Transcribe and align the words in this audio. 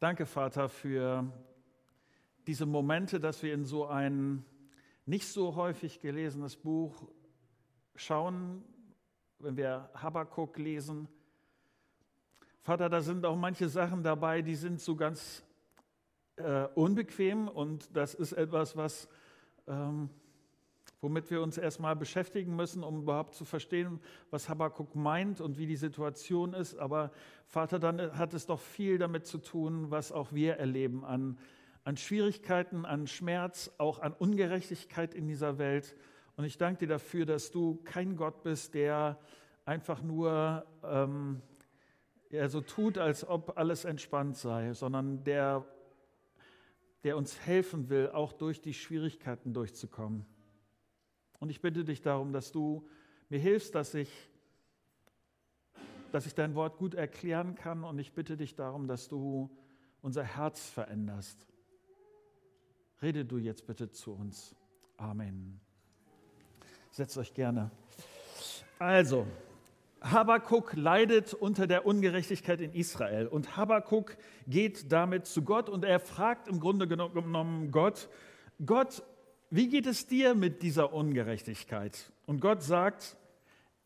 Danke, 0.00 0.26
Vater, 0.26 0.68
für 0.68 1.26
diese 2.46 2.66
Momente, 2.66 3.18
dass 3.18 3.42
wir 3.42 3.52
in 3.52 3.64
so 3.64 3.86
ein 3.88 4.44
nicht 5.06 5.26
so 5.26 5.56
häufig 5.56 5.98
gelesenes 5.98 6.54
Buch 6.54 7.08
schauen, 7.96 8.62
wenn 9.40 9.56
wir 9.56 9.90
Habakkuk 9.94 10.56
lesen. 10.56 11.08
Vater, 12.60 12.88
da 12.88 13.00
sind 13.00 13.26
auch 13.26 13.34
manche 13.34 13.68
Sachen 13.68 14.04
dabei, 14.04 14.40
die 14.40 14.54
sind 14.54 14.80
so 14.80 14.94
ganz 14.94 15.42
äh, 16.36 16.68
unbequem 16.76 17.48
und 17.48 17.96
das 17.96 18.14
ist 18.14 18.34
etwas, 18.34 18.76
was, 18.76 19.08
ähm, 19.66 20.10
womit 21.00 21.30
wir 21.30 21.42
uns 21.42 21.58
erstmal 21.58 21.94
beschäftigen 21.94 22.56
müssen, 22.56 22.82
um 22.82 23.02
überhaupt 23.02 23.34
zu 23.34 23.44
verstehen, 23.44 24.00
was 24.30 24.48
Habakkuk 24.48 24.94
meint 24.94 25.40
und 25.40 25.58
wie 25.58 25.66
die 25.66 25.76
Situation 25.76 26.54
ist. 26.54 26.76
Aber 26.78 27.12
Vater, 27.46 27.78
dann 27.78 28.18
hat 28.18 28.34
es 28.34 28.46
doch 28.46 28.60
viel 28.60 28.98
damit 28.98 29.26
zu 29.26 29.38
tun, 29.38 29.90
was 29.90 30.12
auch 30.12 30.32
wir 30.32 30.54
erleben 30.56 31.04
an, 31.04 31.38
an 31.84 31.96
Schwierigkeiten, 31.96 32.84
an 32.84 33.06
Schmerz, 33.06 33.70
auch 33.78 34.00
an 34.00 34.12
Ungerechtigkeit 34.12 35.14
in 35.14 35.26
dieser 35.26 35.58
Welt. 35.58 35.96
Und 36.36 36.44
ich 36.44 36.58
danke 36.58 36.80
dir 36.80 36.88
dafür, 36.88 37.26
dass 37.26 37.50
du 37.50 37.80
kein 37.84 38.16
Gott 38.16 38.42
bist, 38.42 38.74
der 38.74 39.18
einfach 39.64 40.02
nur 40.02 40.66
ähm, 40.82 41.42
er 42.30 42.48
so 42.48 42.60
tut, 42.60 42.98
als 42.98 43.26
ob 43.26 43.56
alles 43.56 43.84
entspannt 43.84 44.36
sei, 44.36 44.72
sondern 44.74 45.24
der 45.24 45.64
der 47.04 47.16
uns 47.16 47.38
helfen 47.40 47.88
will, 47.88 48.10
auch 48.10 48.32
durch 48.32 48.60
die 48.60 48.74
Schwierigkeiten 48.74 49.52
durchzukommen. 49.52 50.26
Und 51.40 51.50
ich 51.50 51.60
bitte 51.60 51.84
dich 51.84 52.00
darum, 52.02 52.32
dass 52.32 52.52
du 52.52 52.86
mir 53.28 53.38
hilfst, 53.38 53.74
dass 53.74 53.94
ich, 53.94 54.10
dass 56.12 56.26
ich 56.26 56.34
dein 56.34 56.54
Wort 56.54 56.78
gut 56.78 56.94
erklären 56.94 57.54
kann. 57.54 57.84
Und 57.84 57.98
ich 57.98 58.12
bitte 58.12 58.36
dich 58.36 58.54
darum, 58.54 58.88
dass 58.88 59.08
du 59.08 59.50
unser 60.02 60.24
Herz 60.24 60.68
veränderst. 60.68 61.46
Rede 63.02 63.24
du 63.24 63.38
jetzt 63.38 63.66
bitte 63.66 63.90
zu 63.90 64.12
uns. 64.12 64.54
Amen. 64.96 65.60
Setzt 66.90 67.16
euch 67.18 67.32
gerne. 67.32 67.70
Also, 68.80 69.26
Habakuk 70.00 70.74
leidet 70.74 71.34
unter 71.34 71.66
der 71.66 71.84
Ungerechtigkeit 71.84 72.60
in 72.60 72.72
Israel 72.72 73.26
und 73.26 73.56
Habakuk 73.56 74.16
geht 74.46 74.92
damit 74.92 75.26
zu 75.26 75.42
Gott 75.42 75.68
und 75.68 75.84
er 75.84 75.98
fragt 75.98 76.48
im 76.48 76.60
Grunde 76.60 76.86
genommen 76.86 77.70
Gott, 77.72 78.08
Gott, 78.64 79.02
wie 79.50 79.68
geht 79.68 79.86
es 79.86 80.06
dir 80.06 80.34
mit 80.34 80.62
dieser 80.62 80.92
Ungerechtigkeit? 80.92 82.12
Und 82.26 82.40
Gott 82.40 82.62
sagt, 82.62 83.16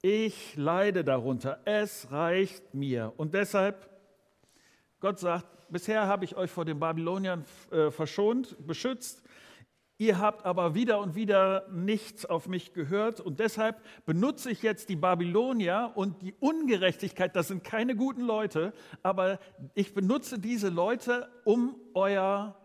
ich 0.02 0.56
leide 0.56 1.04
darunter, 1.04 1.60
es 1.64 2.10
reicht 2.10 2.74
mir. 2.74 3.12
Und 3.16 3.34
deshalb, 3.34 3.88
Gott 4.98 5.20
sagt, 5.20 5.46
bisher 5.70 6.06
habe 6.06 6.24
ich 6.24 6.36
euch 6.36 6.50
vor 6.50 6.64
den 6.64 6.80
Babyloniern 6.80 7.44
äh, 7.70 7.90
verschont, 7.90 8.56
beschützt, 8.66 9.22
Ihr 10.02 10.18
habt 10.18 10.44
aber 10.44 10.74
wieder 10.74 10.98
und 10.98 11.14
wieder 11.14 11.68
nichts 11.70 12.26
auf 12.26 12.48
mich 12.48 12.72
gehört 12.72 13.20
und 13.20 13.38
deshalb 13.38 13.80
benutze 14.04 14.50
ich 14.50 14.60
jetzt 14.60 14.88
die 14.88 14.96
Babylonier 14.96 15.92
und 15.94 16.22
die 16.22 16.34
Ungerechtigkeit, 16.40 17.36
das 17.36 17.46
sind 17.46 17.62
keine 17.62 17.94
guten 17.94 18.22
Leute, 18.22 18.72
aber 19.04 19.38
ich 19.74 19.94
benutze 19.94 20.40
diese 20.40 20.70
Leute, 20.70 21.28
um 21.44 21.76
euer 21.94 22.56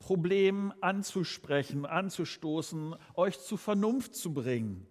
Problem 0.00 0.72
anzusprechen, 0.80 1.86
anzustoßen, 1.86 2.96
euch 3.14 3.38
zur 3.38 3.58
Vernunft 3.58 4.16
zu 4.16 4.34
bringen. 4.34 4.86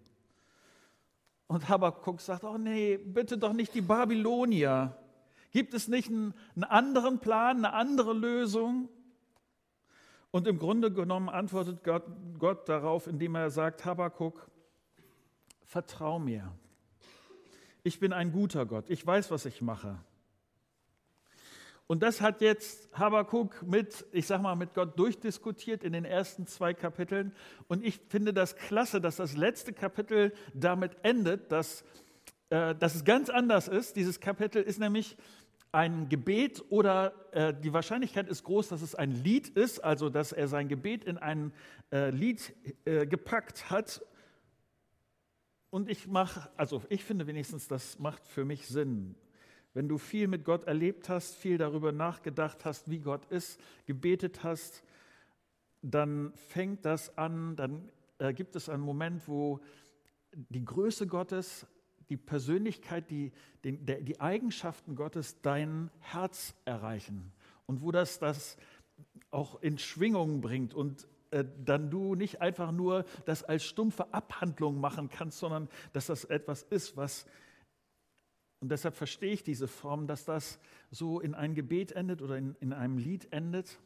Und 1.48 1.68
Habakkuk 1.68 2.20
sagt, 2.20 2.44
oh 2.44 2.56
nee, 2.56 2.96
bitte 2.96 3.36
doch 3.36 3.52
nicht 3.52 3.74
die 3.74 3.80
Babylonier. 3.82 4.96
Gibt 5.50 5.74
es 5.74 5.88
nicht 5.88 6.08
einen, 6.08 6.32
einen 6.54 6.64
anderen 6.64 7.18
Plan, 7.18 7.58
eine 7.58 7.74
andere 7.74 8.14
Lösung? 8.14 8.88
Und 10.30 10.46
im 10.46 10.58
Grunde 10.60 10.92
genommen 10.92 11.28
antwortet 11.28 11.82
Gott, 11.82 12.04
Gott 12.38 12.68
darauf, 12.68 13.08
indem 13.08 13.34
er 13.34 13.50
sagt, 13.50 13.84
Habakuk, 13.84 14.48
vertrau 15.64 16.20
mir. 16.20 16.52
Ich 17.82 17.98
bin 17.98 18.12
ein 18.12 18.30
guter 18.30 18.64
Gott. 18.64 18.88
Ich 18.88 19.04
weiß, 19.04 19.32
was 19.32 19.44
ich 19.44 19.60
mache. 19.60 19.98
Und 21.90 22.04
das 22.04 22.20
hat 22.20 22.40
jetzt 22.40 22.88
Habakuk 22.96 23.64
mit, 23.64 24.06
ich 24.12 24.28
sag 24.28 24.40
mal, 24.40 24.54
mit 24.54 24.74
Gott 24.74 24.96
durchdiskutiert 24.96 25.82
in 25.82 25.92
den 25.92 26.04
ersten 26.04 26.46
zwei 26.46 26.72
Kapiteln. 26.72 27.32
Und 27.66 27.84
ich 27.84 27.98
finde 28.08 28.32
das 28.32 28.54
klasse, 28.54 29.00
dass 29.00 29.16
das 29.16 29.36
letzte 29.36 29.72
Kapitel 29.72 30.32
damit 30.54 30.92
endet, 31.02 31.50
dass, 31.50 31.82
äh, 32.50 32.76
dass 32.76 32.94
es 32.94 33.04
ganz 33.04 33.28
anders 33.28 33.66
ist. 33.66 33.96
Dieses 33.96 34.20
Kapitel 34.20 34.62
ist 34.62 34.78
nämlich 34.78 35.16
ein 35.72 36.08
Gebet 36.08 36.62
oder 36.68 37.12
äh, 37.32 37.52
die 37.60 37.72
Wahrscheinlichkeit 37.72 38.28
ist 38.28 38.44
groß, 38.44 38.68
dass 38.68 38.82
es 38.82 38.94
ein 38.94 39.10
Lied 39.10 39.48
ist, 39.48 39.82
also 39.82 40.10
dass 40.10 40.30
er 40.30 40.46
sein 40.46 40.68
Gebet 40.68 41.02
in 41.02 41.18
ein 41.18 41.52
äh, 41.90 42.10
Lied 42.10 42.54
äh, 42.84 43.04
gepackt 43.04 43.68
hat. 43.68 44.00
Und 45.70 45.90
ich 45.90 46.06
mache, 46.06 46.48
also 46.56 46.84
ich 46.88 47.02
finde 47.02 47.26
wenigstens, 47.26 47.66
das 47.66 47.98
macht 47.98 48.28
für 48.28 48.44
mich 48.44 48.68
Sinn. 48.68 49.16
Wenn 49.72 49.88
du 49.88 49.98
viel 49.98 50.26
mit 50.26 50.44
Gott 50.44 50.64
erlebt 50.64 51.08
hast, 51.08 51.36
viel 51.36 51.58
darüber 51.58 51.92
nachgedacht 51.92 52.64
hast, 52.64 52.90
wie 52.90 52.98
Gott 52.98 53.24
ist, 53.26 53.60
gebetet 53.86 54.42
hast, 54.42 54.82
dann 55.82 56.32
fängt 56.34 56.84
das 56.84 57.16
an, 57.16 57.56
dann 57.56 57.88
äh, 58.18 58.32
gibt 58.32 58.56
es 58.56 58.68
einen 58.68 58.82
Moment, 58.82 59.26
wo 59.28 59.60
die 60.32 60.64
Größe 60.64 61.06
Gottes 61.06 61.66
die 62.08 62.16
Persönlichkeit, 62.16 63.10
die, 63.10 63.32
die, 63.64 63.78
die 63.78 64.20
Eigenschaften 64.20 64.96
Gottes 64.96 65.40
dein 65.42 65.90
Herz 66.00 66.54
erreichen 66.64 67.32
und 67.66 67.82
wo 67.82 67.92
das 67.92 68.18
das 68.18 68.56
auch 69.30 69.62
in 69.62 69.78
Schwingungen 69.78 70.40
bringt 70.40 70.74
und 70.74 71.06
äh, 71.30 71.44
dann 71.64 71.90
du 71.90 72.16
nicht 72.16 72.40
einfach 72.40 72.72
nur 72.72 73.04
das 73.24 73.44
als 73.44 73.64
stumpfe 73.64 74.12
Abhandlung 74.12 74.80
machen 74.80 75.08
kannst, 75.08 75.38
sondern 75.38 75.68
dass 75.92 76.06
das 76.06 76.24
etwas 76.24 76.64
ist, 76.64 76.96
was 76.96 77.26
und 78.60 78.70
deshalb 78.70 78.94
verstehe 78.94 79.32
ich 79.32 79.42
diese 79.42 79.66
Form, 79.66 80.06
dass 80.06 80.24
das 80.24 80.58
so 80.90 81.18
in 81.18 81.34
ein 81.34 81.54
Gebet 81.54 81.92
endet 81.92 82.20
oder 82.20 82.36
in, 82.36 82.54
in 82.60 82.72
einem 82.72 82.98
Lied 82.98 83.32
endet. 83.32 83.78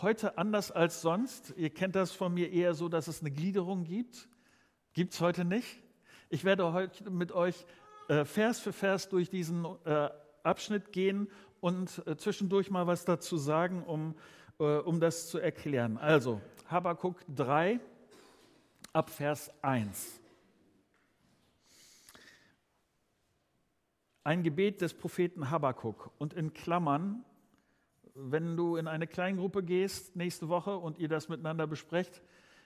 Heute 0.00 0.38
anders 0.38 0.70
als 0.70 1.02
sonst. 1.02 1.52
Ihr 1.56 1.70
kennt 1.70 1.94
das 1.94 2.10
von 2.10 2.32
mir 2.32 2.50
eher 2.50 2.74
so, 2.74 2.88
dass 2.88 3.08
es 3.08 3.20
eine 3.20 3.30
Gliederung 3.30 3.84
gibt. 3.84 4.28
Gibt 4.94 5.12
es 5.12 5.20
heute 5.20 5.44
nicht. 5.44 5.82
Ich 6.30 6.44
werde 6.44 6.72
heute 6.72 7.10
mit 7.10 7.32
euch 7.32 7.66
äh, 8.08 8.24
Vers 8.24 8.58
für 8.58 8.72
Vers 8.72 9.08
durch 9.08 9.28
diesen 9.28 9.66
äh, 9.84 10.08
Abschnitt 10.42 10.92
gehen 10.92 11.28
und 11.60 12.02
äh, 12.06 12.16
zwischendurch 12.16 12.70
mal 12.70 12.86
was 12.86 13.04
dazu 13.04 13.36
sagen, 13.36 13.82
um, 13.84 14.14
um 14.56 15.00
das 15.00 15.28
zu 15.28 15.38
erklären. 15.38 15.98
Also, 15.98 16.40
Habakkuk 16.66 17.16
3 17.34 17.80
ab 18.92 19.10
Vers 19.10 19.50
1. 19.62 20.20
Ein 24.26 24.42
Gebet 24.42 24.80
des 24.80 24.94
Propheten 24.94 25.50
Habakkuk 25.50 26.10
und 26.16 26.32
in 26.32 26.54
Klammern, 26.54 27.26
wenn 28.14 28.56
du 28.56 28.76
in 28.76 28.88
eine 28.88 29.06
Kleingruppe 29.06 29.62
gehst 29.62 30.16
nächste 30.16 30.48
Woche 30.48 30.78
und 30.78 30.98
ihr 30.98 31.08
das 31.08 31.28
miteinander 31.28 31.66
besprecht, 31.66 32.22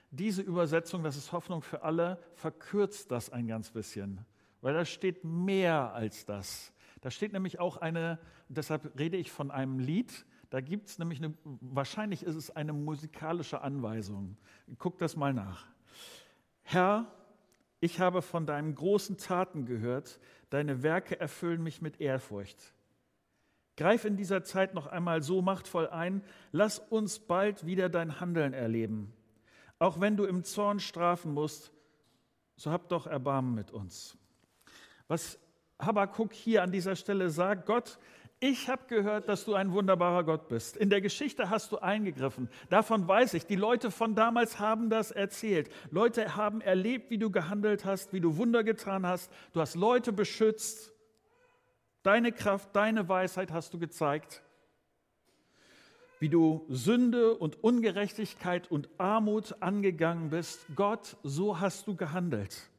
diese 0.09 0.41
Übersetzung, 0.41 1.03
das 1.03 1.17
ist 1.17 1.33
Hoffnung 1.33 1.61
für 1.61 1.83
alle, 1.83 2.17
verkürzt 2.33 3.11
das 3.11 3.29
ein 3.29 3.45
ganz 3.47 3.71
bisschen, 3.71 4.25
weil 4.61 4.73
da 4.73 4.85
steht 4.85 5.25
mehr 5.25 5.93
als 5.93 6.25
das. 6.25 6.73
Da 7.01 7.11
steht 7.11 7.33
nämlich 7.33 7.59
auch 7.59 7.75
eine, 7.75 8.19
deshalb 8.47 8.97
rede 8.97 9.17
ich 9.17 9.29
von 9.29 9.51
einem 9.51 9.79
Lied, 9.79 10.25
da 10.49 10.61
gibt 10.61 10.87
es 10.87 10.97
nämlich 10.97 11.19
eine, 11.19 11.33
wahrscheinlich 11.43 12.23
ist 12.23 12.35
es 12.35 12.55
eine 12.55 12.71
musikalische 12.71 13.61
Anweisung. 13.61 14.37
Guck 14.77 14.97
das 14.97 15.17
mal 15.17 15.33
nach. 15.33 15.67
Herr, 16.61 17.11
ich 17.81 17.99
habe 17.99 18.21
von 18.21 18.45
deinen 18.45 18.75
großen 18.75 19.17
Taten 19.17 19.65
gehört, 19.65 20.19
deine 20.49 20.83
Werke 20.83 21.19
erfüllen 21.19 21.63
mich 21.63 21.81
mit 21.81 21.99
Ehrfurcht. 22.01 22.73
Greif 23.77 24.03
in 24.03 24.17
dieser 24.17 24.43
Zeit 24.43 24.73
noch 24.73 24.87
einmal 24.87 25.23
so 25.23 25.41
machtvoll 25.41 25.87
ein, 25.87 26.21
lass 26.51 26.79
uns 26.79 27.19
bald 27.19 27.65
wieder 27.65 27.87
dein 27.87 28.19
Handeln 28.19 28.53
erleben. 28.53 29.13
Auch 29.79 30.01
wenn 30.01 30.17
du 30.17 30.25
im 30.25 30.43
Zorn 30.43 30.81
strafen 30.81 31.33
musst, 31.33 31.71
so 32.57 32.71
hab 32.71 32.89
doch 32.89 33.07
Erbarmen 33.07 33.55
mit 33.55 33.71
uns. 33.71 34.17
Was 35.07 35.39
Habakkuk 35.79 36.33
hier 36.33 36.61
an 36.61 36.73
dieser 36.73 36.97
Stelle 36.97 37.29
sagt, 37.29 37.65
Gott, 37.65 37.99
ich 38.39 38.69
habe 38.69 38.83
gehört, 38.87 39.27
dass 39.27 39.45
du 39.45 39.53
ein 39.53 39.71
wunderbarer 39.73 40.23
Gott 40.23 40.47
bist. 40.47 40.77
In 40.77 40.89
der 40.89 41.01
Geschichte 41.01 41.49
hast 41.49 41.71
du 41.71 41.79
eingegriffen. 41.79 42.49
Davon 42.69 43.07
weiß 43.07 43.33
ich. 43.33 43.45
Die 43.45 43.55
Leute 43.55 43.91
von 43.91 44.15
damals 44.15 44.59
haben 44.59 44.89
das 44.89 45.11
erzählt. 45.11 45.69
Leute 45.91 46.35
haben 46.35 46.61
erlebt, 46.61 47.09
wie 47.09 47.17
du 47.17 47.31
gehandelt 47.31 47.85
hast, 47.85 48.13
wie 48.13 48.21
du 48.21 48.37
Wunder 48.37 48.63
getan 48.63 49.05
hast. 49.05 49.31
Du 49.53 49.59
hast 49.59 49.75
Leute 49.75 50.13
beschützt. 50.13 50.93
Deine 52.03 52.31
Kraft, 52.31 52.69
deine 52.73 53.09
Weisheit 53.09 53.51
hast 53.51 53.73
du 53.73 53.79
gezeigt 53.79 54.41
wie 56.19 56.29
du 56.29 56.65
Sünde 56.69 57.33
und 57.35 57.63
Ungerechtigkeit 57.63 58.69
und 58.69 58.89
Armut 58.97 59.55
angegangen 59.61 60.29
bist. 60.29 60.59
Gott, 60.75 61.17
so 61.23 61.59
hast 61.59 61.87
du 61.87 61.95
gehandelt. 61.95 62.69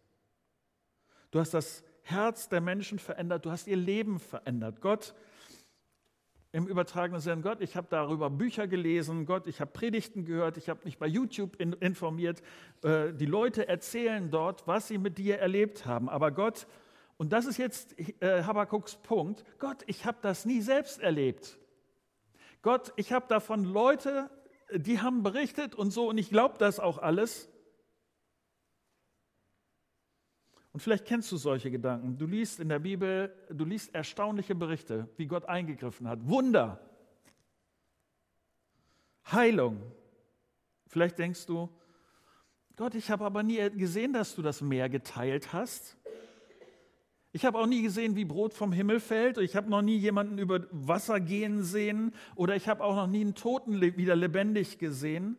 Du 1.30 1.40
hast 1.40 1.54
das 1.54 1.82
Herz 2.02 2.48
der 2.48 2.60
Menschen 2.60 2.98
verändert, 2.98 3.46
du 3.46 3.50
hast 3.50 3.66
ihr 3.66 3.76
Leben 3.76 4.18
verändert. 4.18 4.80
Gott, 4.80 5.14
im 6.52 6.66
übertragenen 6.66 7.20
Sinne, 7.20 7.42
Gott, 7.42 7.60
ich 7.60 7.76
habe 7.76 7.86
darüber 7.90 8.28
Bücher 8.28 8.66
gelesen, 8.66 9.24
Gott, 9.24 9.46
ich 9.46 9.60
habe 9.60 9.70
Predigten 9.70 10.24
gehört, 10.24 10.56
ich 10.56 10.68
habe 10.68 10.80
mich 10.84 10.98
bei 10.98 11.06
YouTube 11.06 11.56
in, 11.60 11.74
informiert. 11.74 12.42
Äh, 12.82 13.12
die 13.12 13.26
Leute 13.26 13.68
erzählen 13.68 14.30
dort, 14.30 14.66
was 14.66 14.88
sie 14.88 14.98
mit 14.98 15.18
dir 15.18 15.38
erlebt 15.38 15.86
haben. 15.86 16.08
Aber 16.08 16.32
Gott, 16.32 16.66
und 17.18 17.32
das 17.32 17.46
ist 17.46 17.58
jetzt 17.58 17.96
äh, 18.20 18.42
Habakuks 18.42 18.96
Punkt, 18.96 19.44
Gott, 19.58 19.84
ich 19.86 20.06
habe 20.06 20.18
das 20.22 20.44
nie 20.44 20.60
selbst 20.60 21.00
erlebt. 21.00 21.58
Gott, 22.62 22.92
ich 22.96 23.12
habe 23.12 23.26
davon 23.28 23.64
Leute, 23.64 24.28
die 24.74 25.00
haben 25.00 25.22
berichtet 25.22 25.74
und 25.74 25.92
so, 25.92 26.08
und 26.08 26.18
ich 26.18 26.30
glaube 26.30 26.56
das 26.58 26.80
auch 26.80 26.98
alles. 26.98 27.48
Und 30.72 30.80
vielleicht 30.80 31.04
kennst 31.04 31.30
du 31.32 31.36
solche 31.36 31.70
Gedanken. 31.70 32.16
Du 32.16 32.26
liest 32.26 32.60
in 32.60 32.68
der 32.68 32.78
Bibel, 32.78 33.34
du 33.50 33.64
liest 33.64 33.92
erstaunliche 33.94 34.54
Berichte, 34.54 35.08
wie 35.16 35.26
Gott 35.26 35.44
eingegriffen 35.46 36.06
hat. 36.08 36.26
Wunder. 36.28 36.80
Heilung. 39.30 39.82
Vielleicht 40.86 41.18
denkst 41.18 41.46
du, 41.46 41.68
Gott, 42.76 42.94
ich 42.94 43.10
habe 43.10 43.24
aber 43.24 43.42
nie 43.42 43.58
gesehen, 43.70 44.12
dass 44.12 44.34
du 44.34 44.42
das 44.42 44.60
Meer 44.60 44.88
geteilt 44.88 45.52
hast. 45.52 45.96
Ich 47.32 47.44
habe 47.44 47.58
auch 47.58 47.66
nie 47.66 47.82
gesehen, 47.82 48.16
wie 48.16 48.24
Brot 48.24 48.54
vom 48.54 48.72
Himmel 48.72 48.98
fällt. 48.98 49.38
Ich 49.38 49.54
habe 49.54 49.70
noch 49.70 49.82
nie 49.82 49.96
jemanden 49.98 50.38
über 50.38 50.66
Wasser 50.70 51.20
gehen 51.20 51.62
sehen 51.62 52.12
oder 52.34 52.56
ich 52.56 52.68
habe 52.68 52.82
auch 52.82 52.96
noch 52.96 53.06
nie 53.06 53.20
einen 53.20 53.34
Toten 53.34 53.80
wieder 53.80 54.16
lebendig 54.16 54.78
gesehen. 54.78 55.36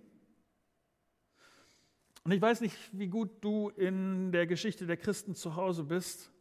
Und 2.23 2.31
ich 2.31 2.41
weiß 2.41 2.61
nicht, 2.61 2.75
wie 2.91 3.07
gut 3.07 3.29
du 3.41 3.69
in 3.69 4.31
der 4.31 4.45
Geschichte 4.45 4.85
der 4.85 4.97
Christen 4.97 5.33
zu 5.33 5.55
Hause 5.55 5.83
bist. 5.83 6.31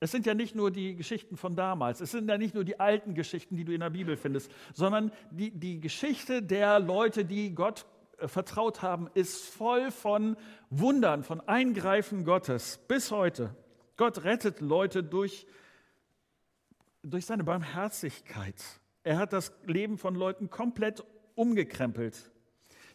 Es 0.00 0.10
sind 0.10 0.26
ja 0.26 0.34
nicht 0.34 0.54
nur 0.54 0.70
die 0.70 0.94
Geschichten 0.94 1.36
von 1.36 1.56
damals, 1.56 2.00
es 2.00 2.12
sind 2.12 2.28
ja 2.28 2.38
nicht 2.38 2.54
nur 2.54 2.64
die 2.64 2.78
alten 2.78 3.14
Geschichten, 3.14 3.56
die 3.56 3.64
du 3.64 3.72
in 3.72 3.80
der 3.80 3.90
Bibel 3.90 4.16
findest, 4.16 4.50
sondern 4.72 5.10
die, 5.30 5.50
die 5.50 5.80
Geschichte 5.80 6.40
der 6.40 6.78
Leute, 6.78 7.24
die 7.24 7.52
Gott 7.52 7.84
äh, 8.18 8.28
vertraut 8.28 8.82
haben, 8.82 9.08
ist 9.14 9.44
voll 9.44 9.90
von 9.90 10.36
Wundern, 10.70 11.24
von 11.24 11.40
Eingreifen 11.40 12.24
Gottes 12.24 12.78
bis 12.86 13.10
heute. 13.10 13.56
Gott 13.96 14.22
rettet 14.22 14.60
Leute 14.60 15.02
durch, 15.02 15.48
durch 17.02 17.26
seine 17.26 17.42
Barmherzigkeit. 17.42 18.62
Er 19.02 19.18
hat 19.18 19.32
das 19.32 19.52
Leben 19.66 19.98
von 19.98 20.14
Leuten 20.14 20.48
komplett 20.48 21.04
umgekrempelt. 21.34 22.30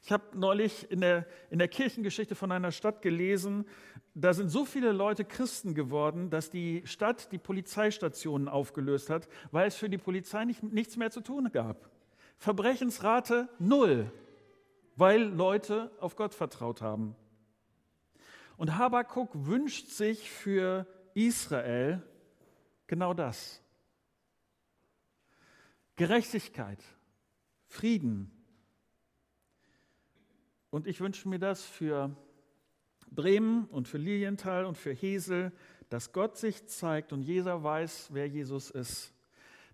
Ich 0.05 0.11
habe 0.11 0.37
neulich 0.37 0.91
in 0.91 0.99
der, 0.99 1.25
in 1.49 1.59
der 1.59 1.69
Kirchengeschichte 1.69 2.35
von 2.35 2.51
einer 2.51 2.73
Stadt 2.73 3.01
gelesen, 3.01 3.65
da 4.13 4.33
sind 4.33 4.49
so 4.49 4.65
viele 4.65 4.91
Leute 4.91 5.23
Christen 5.23 5.73
geworden, 5.73 6.29
dass 6.29 6.49
die 6.49 6.85
Stadt 6.85 7.31
die 7.31 7.37
Polizeistationen 7.37 8.49
aufgelöst 8.49 9.09
hat, 9.09 9.29
weil 9.51 9.67
es 9.67 9.77
für 9.77 9.89
die 9.89 9.97
Polizei 9.97 10.43
nicht, 10.43 10.61
nichts 10.61 10.97
mehr 10.97 11.09
zu 11.09 11.21
tun 11.21 11.49
gab. 11.53 11.89
Verbrechensrate 12.37 13.47
null, 13.59 14.11
weil 14.97 15.21
Leute 15.23 15.89
auf 16.01 16.17
Gott 16.17 16.33
vertraut 16.33 16.81
haben. 16.81 17.15
Und 18.57 18.77
Habakuk 18.77 19.29
wünscht 19.33 19.87
sich 19.87 20.29
für 20.29 20.85
Israel 21.13 22.03
genau 22.87 23.13
das. 23.13 23.61
Gerechtigkeit, 25.95 26.83
Frieden, 27.67 28.42
und 30.73 30.87
ich 30.87 31.01
wünsche 31.01 31.29
mir 31.29 31.37
das 31.37 31.63
für 31.63 32.15
Bremen 33.11 33.65
und 33.65 33.87
für 33.87 33.99
Lilienthal 33.99 34.65
und 34.65 34.75
für 34.75 34.91
Hesel, 34.91 35.51
dass 35.89 36.13
Gott 36.13 36.35
sich 36.35 36.65
zeigt 36.65 37.13
und 37.13 37.21
jeder 37.21 37.63
weiß, 37.63 38.09
wer 38.11 38.27
Jesus 38.27 38.71
ist 38.71 39.12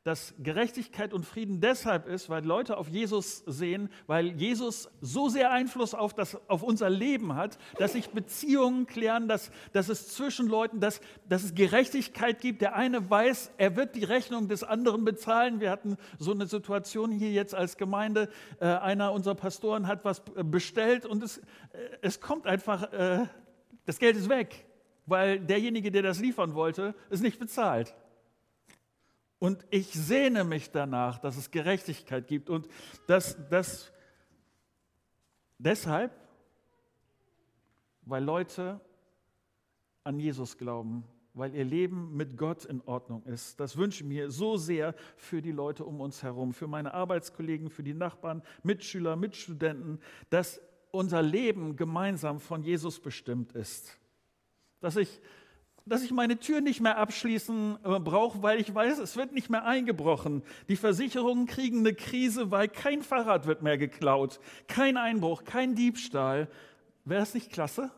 dass 0.04 0.34
Gerechtigkeit 0.40 1.14
und 1.14 1.26
Frieden 1.26 1.60
deshalb 1.62 2.08
ist, 2.08 2.30
weil 2.30 2.46
Leute 2.46 2.78
auf 2.78 2.88
Jesus 2.88 3.44
sehen, 3.46 3.90
weil 4.08 4.28
Jesus 4.28 4.90
so 5.02 5.30
sehr 5.30 5.52
Einfluss 5.52 5.94
auf, 5.94 6.14
das, 6.14 6.38
auf 6.50 6.64
unser 6.64 6.90
Leben 6.90 7.36
hat, 7.36 7.58
dass 7.78 7.94
sich 7.94 8.10
Beziehungen 8.10 8.86
klären, 8.86 9.28
dass, 9.28 9.52
dass 9.74 9.90
es 9.90 10.08
zwischen 10.10 10.48
Leuten, 10.48 10.80
dass, 10.80 11.02
dass 11.28 11.44
es 11.44 11.54
Gerechtigkeit 11.54 12.40
gibt. 12.40 12.62
Der 12.62 12.76
eine 12.76 13.10
weiß, 13.10 13.52
er 13.58 13.76
wird 13.76 13.96
die 13.96 14.04
Rechnung 14.04 14.48
des 14.48 14.64
anderen 14.64 15.04
bezahlen. 15.04 15.60
Wir 15.60 15.70
hatten 15.70 15.98
so 16.18 16.32
eine 16.32 16.46
Situation 16.46 17.12
hier 17.12 17.32
jetzt 17.32 17.54
als 17.54 17.78
Gemeinde. 17.78 18.30
Äh, 18.60 18.66
einer 18.66 19.12
unserer 19.12 19.36
Pastoren 19.36 19.88
hat 19.88 20.06
was 20.06 20.22
bestellt 20.22 21.06
und 21.06 21.24
es, 21.24 21.38
äh, 21.38 21.42
es 22.02 22.22
kommt 22.22 22.48
einfach, 22.48 22.92
äh, 22.94 23.26
das 23.86 24.00
Geld 24.00 24.16
ist 24.16 24.30
weg, 24.30 24.66
weil 25.06 25.40
derjenige, 25.40 25.92
der 25.92 26.04
das 26.04 26.20
liefern 26.20 26.54
wollte, 26.54 26.96
es 27.10 27.22
nicht 27.22 27.40
bezahlt. 27.40 27.96
Und 29.40 29.66
ich 29.70 29.88
sehne 29.94 30.44
mich 30.44 30.72
danach, 30.72 31.18
dass 31.18 31.38
es 31.38 31.50
Gerechtigkeit 31.50 32.28
gibt 32.28 32.50
und 32.50 32.68
dass 33.08 33.38
das 33.50 33.92
deshalb, 35.58 36.12
weil 38.02 38.24
Leute 38.24 38.82
an 40.04 40.20
Jesus 40.20 40.58
glauben, 40.58 41.06
weil 41.34 41.56
ihr 41.56 41.64
Leben 41.64 42.18
mit 42.18 42.36
Gott 42.36 42.66
in 42.66 42.82
Ordnung 42.82 43.24
ist. 43.24 43.60
Das 43.60 43.78
wünsche 43.78 44.04
ich 44.04 44.10
mir 44.10 44.30
so 44.30 44.58
sehr 44.58 44.94
für 45.16 45.42
die 45.42 45.52
Leute 45.52 45.86
um 45.86 46.02
uns 46.02 46.22
herum, 46.22 46.54
für 46.54 46.68
meine 46.68 46.94
Arbeitskollegen, 46.94 47.70
für 47.70 47.84
die 47.84 47.94
Nachbarn, 47.94 48.44
Mitschüler, 48.64 49.16
Mitstudenten, 49.16 50.02
dass 50.30 50.60
unser 50.92 51.22
Leben 51.22 51.76
gemeinsam 51.76 52.40
von 52.40 52.64
Jesus 52.64 53.00
bestimmt 53.00 53.54
ist. 53.54 53.98
Dass 54.82 54.96
ich 54.96 55.22
dass 55.90 56.04
ich 56.04 56.12
meine 56.12 56.38
Tür 56.38 56.62
nicht 56.62 56.82
mehr 56.82 56.98
abschließen 56.98 57.78
äh, 57.84 58.00
brauche, 58.00 58.42
weil 58.42 58.60
ich 58.60 58.74
weiß, 58.74 59.00
es 59.00 59.18
wird 59.18 59.34
nicht 59.34 59.50
mehr 59.50 59.66
eingebrochen. 59.66 60.44
Die 60.68 60.76
Versicherungen 60.76 61.48
kriegen 61.48 61.80
eine 61.80 61.94
Krise, 61.94 62.52
weil 62.52 62.68
kein 62.68 63.02
Fahrrad 63.02 63.48
wird 63.48 63.64
mehr 63.64 63.78
geklaut, 63.78 64.40
kein 64.68 64.98
Einbruch, 64.98 65.44
kein 65.44 65.76
Diebstahl. 65.76 66.48
Wäre 67.06 67.22
das 67.22 67.34
nicht 67.34 67.52
klasse? 67.52 67.92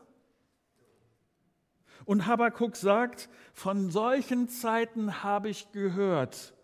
Und 2.04 2.26
Habakuk 2.26 2.76
sagt, 2.76 3.28
von 3.52 3.90
solchen 3.90 4.48
Zeiten 4.48 5.22
habe 5.22 5.50
ich 5.50 5.70
gehört, 5.72 6.54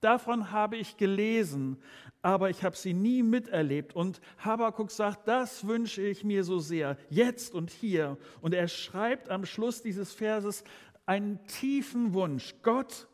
davon 0.00 0.50
habe 0.50 0.76
ich 0.76 0.96
gelesen, 0.96 1.78
aber 2.24 2.48
ich 2.48 2.64
habe 2.64 2.74
sie 2.74 2.94
nie 2.94 3.22
miterlebt. 3.22 3.94
Und 3.94 4.22
Habakuk 4.38 4.90
sagt, 4.90 5.28
das 5.28 5.66
wünsche 5.66 6.00
ich 6.00 6.24
mir 6.24 6.42
so 6.42 6.58
sehr, 6.58 6.96
jetzt 7.10 7.54
und 7.54 7.70
hier. 7.70 8.16
Und 8.40 8.54
er 8.54 8.66
schreibt 8.66 9.28
am 9.28 9.44
Schluss 9.44 9.82
dieses 9.82 10.14
Verses 10.14 10.64
einen 11.04 11.46
tiefen 11.46 12.14
Wunsch. 12.14 12.54
Gott, 12.62 13.08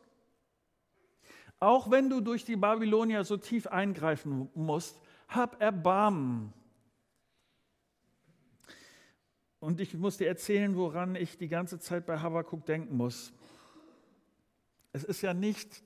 auch 1.59 1.91
wenn 1.91 2.09
du 2.09 2.21
durch 2.21 2.45
die 2.45 2.55
Babylonier 2.55 3.25
so 3.25 3.35
tief 3.35 3.67
eingreifen 3.67 4.49
musst, 4.55 5.01
hab 5.27 5.61
Erbarmen. 5.61 6.53
Und 9.59 9.81
ich 9.81 9.93
muss 9.93 10.19
dir 10.19 10.29
erzählen, 10.29 10.77
woran 10.77 11.15
ich 11.15 11.37
die 11.37 11.49
ganze 11.49 11.79
Zeit 11.79 12.05
bei 12.05 12.17
Habakuk 12.17 12.65
denken 12.65 12.95
muss. 12.95 13.33
Es 14.93 15.03
ist 15.03 15.21
ja 15.21 15.33
nicht 15.33 15.83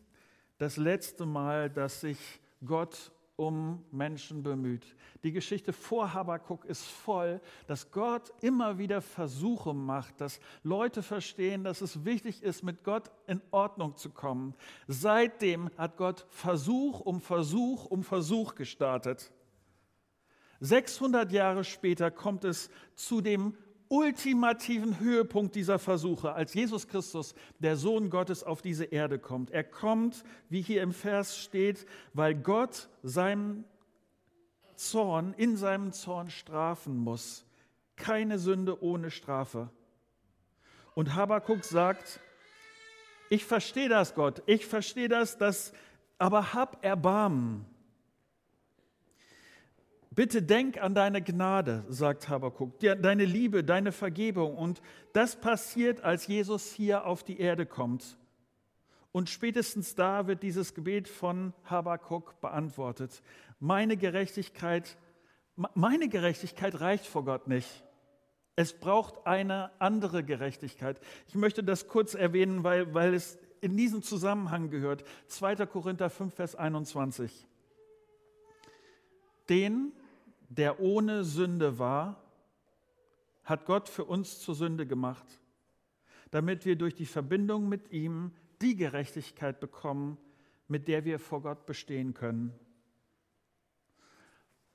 das 0.60 0.78
letzte 0.78 1.26
Mal, 1.26 1.72
dass 1.72 2.02
sich 2.02 2.20
Gott 2.64 3.12
um 3.38 3.84
Menschen 3.92 4.44
bemüht. 4.44 4.96
Die 5.24 5.32
Geschichte 5.32 5.74
vor 5.74 6.14
Habakuk 6.14 6.66
ist 6.66 6.86
voll, 6.86 7.42
dass 7.68 7.92
Gott 7.92 8.32
immer 8.42 8.78
wieder 8.78 9.02
Versuche 9.02 9.74
macht, 9.74 10.22
dass 10.22 10.40
Leute 10.64 11.04
verstehen, 11.04 11.64
dass 11.64 11.82
es 11.82 12.06
wichtig 12.06 12.44
ist, 12.44 12.64
mit 12.64 12.84
Gott 12.84 13.12
in 13.28 13.42
Ordnung 13.52 13.98
zu 13.98 14.10
kommen. 14.10 14.56
Seitdem 14.88 15.70
hat 15.78 15.98
Gott 15.98 16.26
Versuch 16.30 17.02
um 17.02 17.20
Versuch 17.20 17.86
um 17.86 18.04
Versuch 18.04 18.56
gestartet. 18.56 19.32
600 20.62 21.32
Jahre 21.32 21.64
später 21.64 22.12
kommt 22.12 22.46
es 22.46 22.70
zu 22.96 23.20
dem 23.22 23.58
ultimativen 23.90 25.00
Höhepunkt 25.00 25.56
dieser 25.56 25.80
Versuche, 25.80 26.34
als 26.34 26.54
Jesus 26.54 26.88
Christus, 26.88 27.36
der 27.60 27.76
Sohn 27.76 28.10
Gottes, 28.10 28.44
auf 28.44 28.62
diese 28.62 28.86
Erde 28.86 29.20
kommt. 29.20 29.52
Er 29.52 29.64
kommt, 29.64 30.24
wie 30.50 30.62
hier 30.62 30.82
im 30.82 30.92
Vers 30.92 31.38
steht, 31.38 31.86
weil 32.14 32.36
Gott 32.36 32.90
seinen 33.04 33.66
Zorn, 34.76 35.34
in 35.38 35.58
seinem 35.58 35.92
Zorn 35.92 36.30
strafen 36.30 36.98
muss. 36.98 37.46
Keine 37.96 38.40
Sünde 38.40 38.82
ohne 38.84 39.12
Strafe. 39.12 39.70
Und 40.94 41.16
Habakuk 41.16 41.64
sagt, 41.64 42.20
ich 43.30 43.46
verstehe 43.46 43.90
das, 43.90 44.16
Gott, 44.16 44.44
ich 44.46 44.66
verstehe 44.66 45.10
das, 45.10 45.38
das, 45.38 45.74
aber 46.18 46.54
hab 46.54 46.84
Erbarmen. 46.84 47.66
Bitte 50.16 50.42
denk 50.42 50.82
an 50.82 50.96
deine 50.96 51.22
Gnade, 51.22 51.84
sagt 51.90 52.30
Habakuk, 52.30 52.80
deine 52.80 53.26
Liebe, 53.26 53.66
deine 53.66 53.92
Vergebung. 53.92 54.56
Und 54.56 54.82
das 55.12 55.36
passiert, 55.36 56.02
als 56.06 56.28
Jesus 56.28 56.72
hier 56.72 57.06
auf 57.06 57.24
die 57.24 57.40
Erde 57.40 57.66
kommt. 57.66 58.18
Und 59.12 59.30
spätestens 59.30 59.96
da 59.96 60.28
wird 60.28 60.42
dieses 60.42 60.74
Gebet 60.74 61.10
von 61.10 61.54
Habakuk 61.66 62.40
beantwortet. 62.40 63.22
Meine 63.60 63.98
Gerechtigkeit, 63.98 64.98
meine 65.56 66.08
Gerechtigkeit 66.08 66.80
reicht 66.80 67.06
vor 67.06 67.26
Gott 67.26 67.48
nicht. 67.48 67.84
Es 68.56 68.72
braucht 68.72 69.28
eine 69.28 69.72
andere 69.80 70.24
Gerechtigkeit. 70.24 71.00
Ich 71.28 71.36
möchte 71.36 71.62
das 71.62 71.90
kurz 71.90 72.14
erwähnen, 72.14 72.64
weil, 72.64 72.94
weil 72.94 73.14
es 73.14 73.38
in 73.60 73.76
diesem 73.76 74.02
Zusammenhang 74.02 74.70
gehört. 74.70 75.04
2. 75.28 75.66
Korinther 75.66 76.10
5, 76.10 76.34
Vers 76.34 76.56
21. 76.56 77.48
Den, 79.50 79.92
der 80.58 80.80
ohne 80.80 81.24
Sünde 81.24 81.80
war, 81.80 82.22
hat 83.44 83.66
Gott 83.66 83.90
für 83.90 84.06
uns 84.06 84.40
zur 84.40 84.56
Sünde 84.56 84.88
gemacht, 84.88 85.26
damit 86.32 86.66
wir 86.66 86.76
durch 86.76 86.96
die 86.96 87.06
Verbindung 87.06 87.70
mit 87.70 87.92
ihm 87.92 88.32
die 88.62 88.76
Gerechtigkeit 88.76 89.60
bekommen, 89.60 90.18
mit 90.68 90.88
der 90.88 91.06
wir 91.06 91.20
vor 91.20 91.42
Gott 91.42 91.66
bestehen 91.66 92.14
können. 92.14 92.58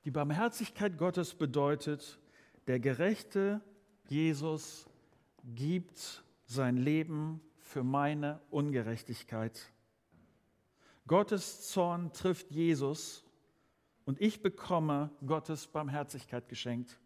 Die 0.05 0.11
Barmherzigkeit 0.11 0.97
Gottes 0.97 1.35
bedeutet, 1.35 2.19
der 2.67 2.79
gerechte 2.79 3.61
Jesus 4.07 4.87
gibt 5.43 6.23
sein 6.45 6.77
Leben 6.77 7.41
für 7.59 7.83
meine 7.83 8.39
Ungerechtigkeit. 8.49 9.71
Gottes 11.07 11.69
Zorn 11.69 12.13
trifft 12.13 12.51
Jesus 12.51 13.23
und 14.05 14.19
ich 14.21 14.41
bekomme 14.41 15.09
Gottes 15.25 15.67
Barmherzigkeit 15.67 16.47
geschenkt. 16.49 16.99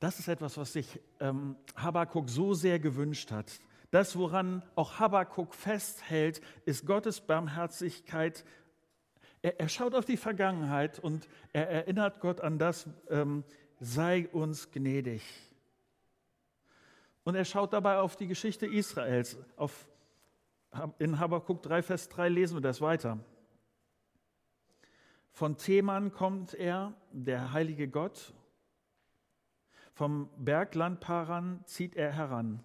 Das 0.00 0.18
ist 0.18 0.28
etwas, 0.28 0.56
was 0.58 0.72
sich 0.72 1.00
ähm, 1.20 1.56
Habakkuk 1.76 2.28
so 2.28 2.52
sehr 2.54 2.78
gewünscht 2.78 3.30
hat. 3.30 3.60
Das, 3.90 4.18
woran 4.18 4.62
auch 4.74 4.98
Habakkuk 4.98 5.54
festhält, 5.54 6.40
ist 6.64 6.84
Gottes 6.84 7.20
Barmherzigkeit. 7.20 8.44
Er, 9.40 9.60
er 9.60 9.68
schaut 9.68 9.94
auf 9.94 10.04
die 10.04 10.16
Vergangenheit 10.16 10.98
und 10.98 11.28
er 11.52 11.70
erinnert 11.70 12.20
Gott 12.20 12.40
an 12.40 12.58
das, 12.58 12.88
ähm, 13.08 13.44
sei 13.80 14.28
uns 14.32 14.70
gnädig. 14.72 15.22
Und 17.22 17.34
er 17.34 17.44
schaut 17.44 17.72
dabei 17.72 17.98
auf 17.98 18.16
die 18.16 18.26
Geschichte 18.26 18.66
Israels. 18.66 19.38
Auf, 19.56 19.88
in 20.98 21.18
Habakkuk 21.18 21.62
3, 21.62 21.82
Vers 21.82 22.08
3 22.10 22.28
lesen 22.28 22.56
wir 22.56 22.60
das 22.60 22.80
weiter. 22.80 23.18
Von 25.34 25.56
Theman 25.56 26.12
kommt 26.12 26.54
er, 26.54 26.94
der 27.10 27.52
heilige 27.52 27.88
Gott. 27.88 28.32
Vom 29.92 30.30
Bergland 30.36 31.00
Paran 31.00 31.60
zieht 31.64 31.96
er 31.96 32.12
heran. 32.12 32.62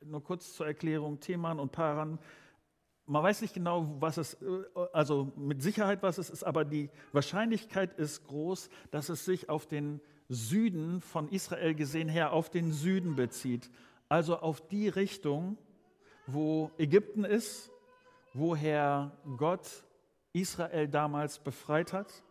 Nur 0.00 0.24
kurz 0.24 0.54
zur 0.54 0.66
Erklärung, 0.66 1.20
Theman 1.20 1.60
und 1.60 1.70
Paran. 1.70 2.18
Man 3.04 3.22
weiß 3.22 3.42
nicht 3.42 3.52
genau, 3.52 3.94
was 4.00 4.16
es, 4.16 4.38
also 4.94 5.34
mit 5.36 5.60
Sicherheit, 5.60 6.02
was 6.02 6.16
es 6.16 6.30
ist, 6.30 6.44
aber 6.44 6.64
die 6.64 6.88
Wahrscheinlichkeit 7.12 7.92
ist 7.98 8.26
groß, 8.26 8.70
dass 8.90 9.10
es 9.10 9.26
sich 9.26 9.50
auf 9.50 9.66
den 9.66 10.00
Süden 10.30 11.02
von 11.02 11.28
Israel 11.28 11.74
gesehen 11.74 12.08
her, 12.08 12.32
auf 12.32 12.48
den 12.48 12.72
Süden 12.72 13.16
bezieht. 13.16 13.70
Also 14.08 14.38
auf 14.38 14.66
die 14.66 14.88
Richtung, 14.88 15.58
wo 16.26 16.70
Ägypten 16.78 17.24
ist, 17.24 17.70
woher 18.32 19.12
Gott 19.36 19.84
Israel 20.32 20.88
damals 20.88 21.38
befreit 21.38 21.92
hat. 21.92 22.22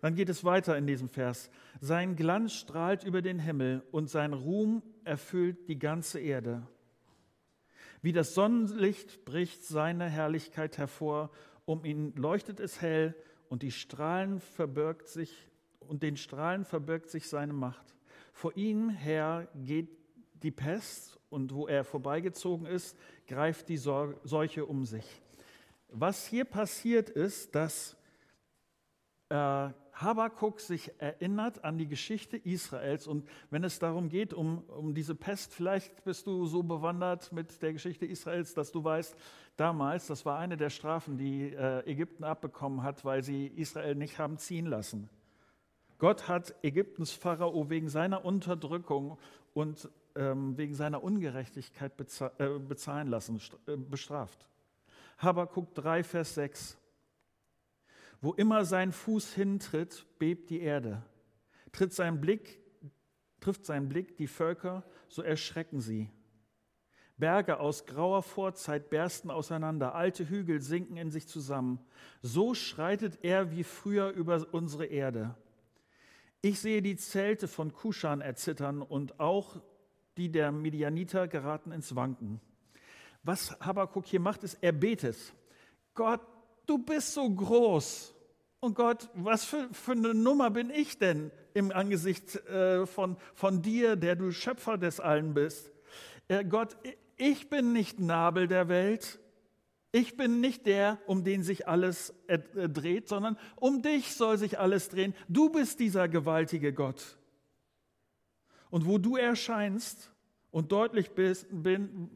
Dann 0.00 0.14
geht 0.14 0.28
es 0.28 0.44
weiter 0.44 0.76
in 0.76 0.86
diesem 0.86 1.08
Vers. 1.08 1.50
Sein 1.80 2.16
Glanz 2.16 2.54
strahlt 2.54 3.04
über 3.04 3.22
den 3.22 3.38
Himmel 3.38 3.82
und 3.90 4.08
sein 4.08 4.32
Ruhm 4.32 4.82
erfüllt 5.04 5.68
die 5.68 5.78
ganze 5.78 6.20
Erde. 6.20 6.66
Wie 8.02 8.12
das 8.12 8.34
Sonnenlicht 8.34 9.24
bricht 9.24 9.64
seine 9.64 10.08
Herrlichkeit 10.08 10.78
hervor, 10.78 11.30
um 11.66 11.84
ihn 11.84 12.14
leuchtet 12.16 12.58
es 12.60 12.80
hell 12.80 13.14
und 13.50 13.62
die 13.62 13.70
Strahlen 13.70 14.40
verbirgt 14.40 15.08
sich 15.08 15.48
und 15.80 16.02
den 16.02 16.16
Strahlen 16.16 16.64
verbirgt 16.64 17.10
sich 17.10 17.28
seine 17.28 17.52
Macht. 17.52 17.94
Vor 18.32 18.56
ihm 18.56 18.88
her 18.88 19.48
geht 19.54 19.88
die 20.42 20.50
Pest 20.50 21.18
und 21.28 21.52
wo 21.52 21.66
er 21.66 21.84
vorbeigezogen 21.84 22.66
ist, 22.66 22.96
greift 23.26 23.68
die 23.68 23.76
Seuche 23.76 24.64
um 24.64 24.86
sich. 24.86 25.22
Was 25.92 26.26
hier 26.26 26.44
passiert 26.44 27.10
ist, 27.10 27.54
dass 27.54 27.96
äh, 29.28 29.70
Habakuk 29.92 30.60
sich 30.60 30.90
erinnert 30.98 31.64
an 31.64 31.76
die 31.76 31.86
Geschichte 31.86 32.36
Israels 32.36 33.06
und 33.06 33.28
wenn 33.50 33.64
es 33.64 33.78
darum 33.78 34.08
geht, 34.08 34.32
um, 34.32 34.64
um 34.68 34.94
diese 34.94 35.14
Pest, 35.14 35.52
vielleicht 35.52 36.04
bist 36.04 36.26
du 36.26 36.46
so 36.46 36.62
bewandert 36.62 37.32
mit 37.32 37.60
der 37.62 37.72
Geschichte 37.72 38.06
Israels, 38.06 38.54
dass 38.54 38.72
du 38.72 38.82
weißt, 38.82 39.14
damals, 39.56 40.06
das 40.06 40.24
war 40.24 40.38
eine 40.38 40.56
der 40.56 40.70
Strafen, 40.70 41.18
die 41.18 41.52
äh, 41.52 41.80
Ägypten 41.90 42.24
abbekommen 42.24 42.82
hat, 42.82 43.04
weil 43.04 43.22
sie 43.22 43.46
Israel 43.48 43.94
nicht 43.94 44.18
haben 44.18 44.38
ziehen 44.38 44.66
lassen. 44.66 45.10
Gott 45.98 46.28
hat 46.28 46.54
Ägyptens 46.62 47.12
Pharao 47.12 47.68
wegen 47.68 47.90
seiner 47.90 48.24
Unterdrückung 48.24 49.18
und 49.52 49.90
ähm, 50.16 50.56
wegen 50.56 50.74
seiner 50.74 51.02
Ungerechtigkeit 51.02 51.92
äh, 52.38 52.58
bezahlen 52.58 53.08
lassen, 53.08 53.40
äh, 53.66 53.76
bestraft. 53.76 54.49
Habakuk 55.20 55.74
3, 55.74 56.02
Vers 56.02 56.34
6. 56.34 56.78
Wo 58.22 58.32
immer 58.32 58.64
sein 58.64 58.90
Fuß 58.90 59.34
hintritt, 59.34 60.06
bebt 60.18 60.48
die 60.48 60.60
Erde. 60.60 61.02
Tritt 61.72 61.92
sein 61.92 62.20
Blick, 62.20 62.58
trifft 63.38 63.66
sein 63.66 63.88
Blick 63.88 64.16
die 64.16 64.26
Völker, 64.26 64.82
so 65.08 65.22
erschrecken 65.22 65.80
sie. 65.80 66.10
Berge 67.18 67.60
aus 67.60 67.84
grauer 67.84 68.22
Vorzeit 68.22 68.88
bersten 68.88 69.30
auseinander, 69.30 69.94
alte 69.94 70.28
Hügel 70.28 70.62
sinken 70.62 70.96
in 70.96 71.10
sich 71.10 71.28
zusammen. 71.28 71.78
So 72.22 72.54
schreitet 72.54 73.18
er 73.22 73.50
wie 73.50 73.62
früher 73.62 74.08
über 74.10 74.46
unsere 74.52 74.86
Erde. 74.86 75.34
Ich 76.40 76.60
sehe 76.60 76.80
die 76.80 76.96
Zelte 76.96 77.46
von 77.46 77.74
Kuschan 77.74 78.22
erzittern 78.22 78.80
und 78.80 79.20
auch 79.20 79.60
die 80.16 80.30
der 80.30 80.50
Midianiter 80.50 81.28
geraten 81.28 81.72
ins 81.72 81.94
Wanken. 81.94 82.40
Was 83.22 83.56
Habakkuk 83.60 84.06
hier 84.06 84.20
macht, 84.20 84.44
ist, 84.44 84.58
er 84.60 84.72
betet. 84.72 85.16
Gott, 85.94 86.20
du 86.66 86.78
bist 86.78 87.14
so 87.14 87.28
groß. 87.28 88.14
Und 88.60 88.74
Gott, 88.74 89.08
was 89.14 89.44
für, 89.44 89.68
für 89.72 89.92
eine 89.92 90.14
Nummer 90.14 90.50
bin 90.50 90.70
ich 90.70 90.98
denn 90.98 91.30
im 91.54 91.72
Angesicht 91.72 92.36
äh, 92.46 92.86
von, 92.86 93.16
von 93.34 93.62
dir, 93.62 93.96
der 93.96 94.16
du 94.16 94.32
Schöpfer 94.32 94.76
des 94.78 95.00
Allen 95.00 95.34
bist? 95.34 95.72
Äh, 96.28 96.44
Gott, 96.44 96.76
ich 97.16 97.48
bin 97.48 97.72
nicht 97.72 98.00
Nabel 98.00 98.48
der 98.48 98.68
Welt. 98.68 99.18
Ich 99.92 100.16
bin 100.16 100.40
nicht 100.40 100.66
der, 100.66 100.98
um 101.06 101.24
den 101.24 101.42
sich 101.42 101.66
alles 101.66 102.14
äh, 102.28 102.38
dreht, 102.38 103.08
sondern 103.08 103.36
um 103.56 103.82
dich 103.82 104.14
soll 104.14 104.38
sich 104.38 104.58
alles 104.58 104.88
drehen. 104.88 105.14
Du 105.28 105.50
bist 105.50 105.80
dieser 105.80 106.08
gewaltige 106.08 106.72
Gott. 106.72 107.18
Und 108.70 108.86
wo 108.86 108.98
du 108.98 109.16
erscheinst 109.16 110.09
und 110.50 110.72
deutlich 110.72 111.12
bist, 111.12 111.46
bin, 111.50 112.10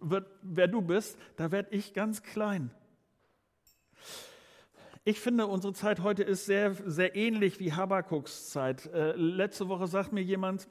wird, 0.00 0.28
wer 0.42 0.68
du 0.68 0.82
bist, 0.82 1.18
da 1.36 1.50
werde 1.50 1.74
ich 1.74 1.94
ganz 1.94 2.22
klein. 2.22 2.70
Ich 5.04 5.18
finde, 5.18 5.46
unsere 5.46 5.72
Zeit 5.72 6.00
heute 6.00 6.22
ist 6.22 6.44
sehr, 6.44 6.74
sehr 6.74 7.16
ähnlich 7.16 7.58
wie 7.58 7.72
Habakuks 7.72 8.50
Zeit. 8.50 8.86
Äh, 8.86 9.12
letzte 9.12 9.68
Woche 9.68 9.86
sagt 9.86 10.12
mir 10.12 10.22
jemand, 10.22 10.68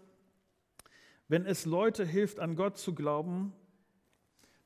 wenn 1.28 1.46
es 1.46 1.66
Leute 1.66 2.06
hilft, 2.06 2.40
an 2.40 2.56
Gott 2.56 2.78
zu 2.78 2.94
glauben, 2.94 3.54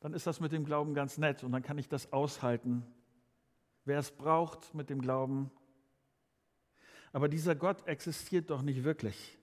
dann 0.02 0.14
ist 0.14 0.28
das 0.28 0.42
mit 0.42 0.52
dem 0.52 0.66
Glauben 0.66 0.94
ganz 0.94 1.18
nett 1.18 1.44
und 1.44 1.54
dann 1.54 1.64
kann 1.64 1.78
ich 1.78 1.88
das 1.88 2.12
aushalten. 2.12 2.86
Wer 3.86 4.00
es 4.00 4.12
braucht 4.12 4.74
mit 4.74 4.90
dem 4.90 5.02
Glauben. 5.02 5.50
Aber 7.14 7.30
dieser 7.30 7.56
Gott 7.56 7.88
existiert 7.88 8.50
doch 8.50 8.62
nicht 8.62 8.84
wirklich. 8.84 9.38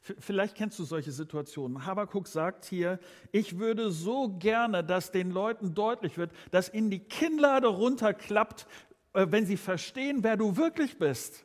Vielleicht 0.00 0.56
kennst 0.56 0.78
du 0.78 0.84
solche 0.84 1.12
Situationen. 1.12 1.84
Habakuk 1.84 2.26
sagt 2.26 2.64
hier, 2.64 2.98
ich 3.32 3.58
würde 3.58 3.90
so 3.90 4.30
gerne, 4.30 4.82
dass 4.82 5.12
den 5.12 5.30
Leuten 5.30 5.74
deutlich 5.74 6.16
wird, 6.16 6.32
dass 6.50 6.72
ihnen 6.72 6.90
die 6.90 7.00
Kinnlade 7.00 7.66
runterklappt, 7.66 8.66
äh, 9.12 9.26
wenn 9.28 9.44
sie 9.44 9.58
verstehen, 9.58 10.22
wer 10.22 10.38
du 10.38 10.56
wirklich 10.56 10.98
bist. 10.98 11.44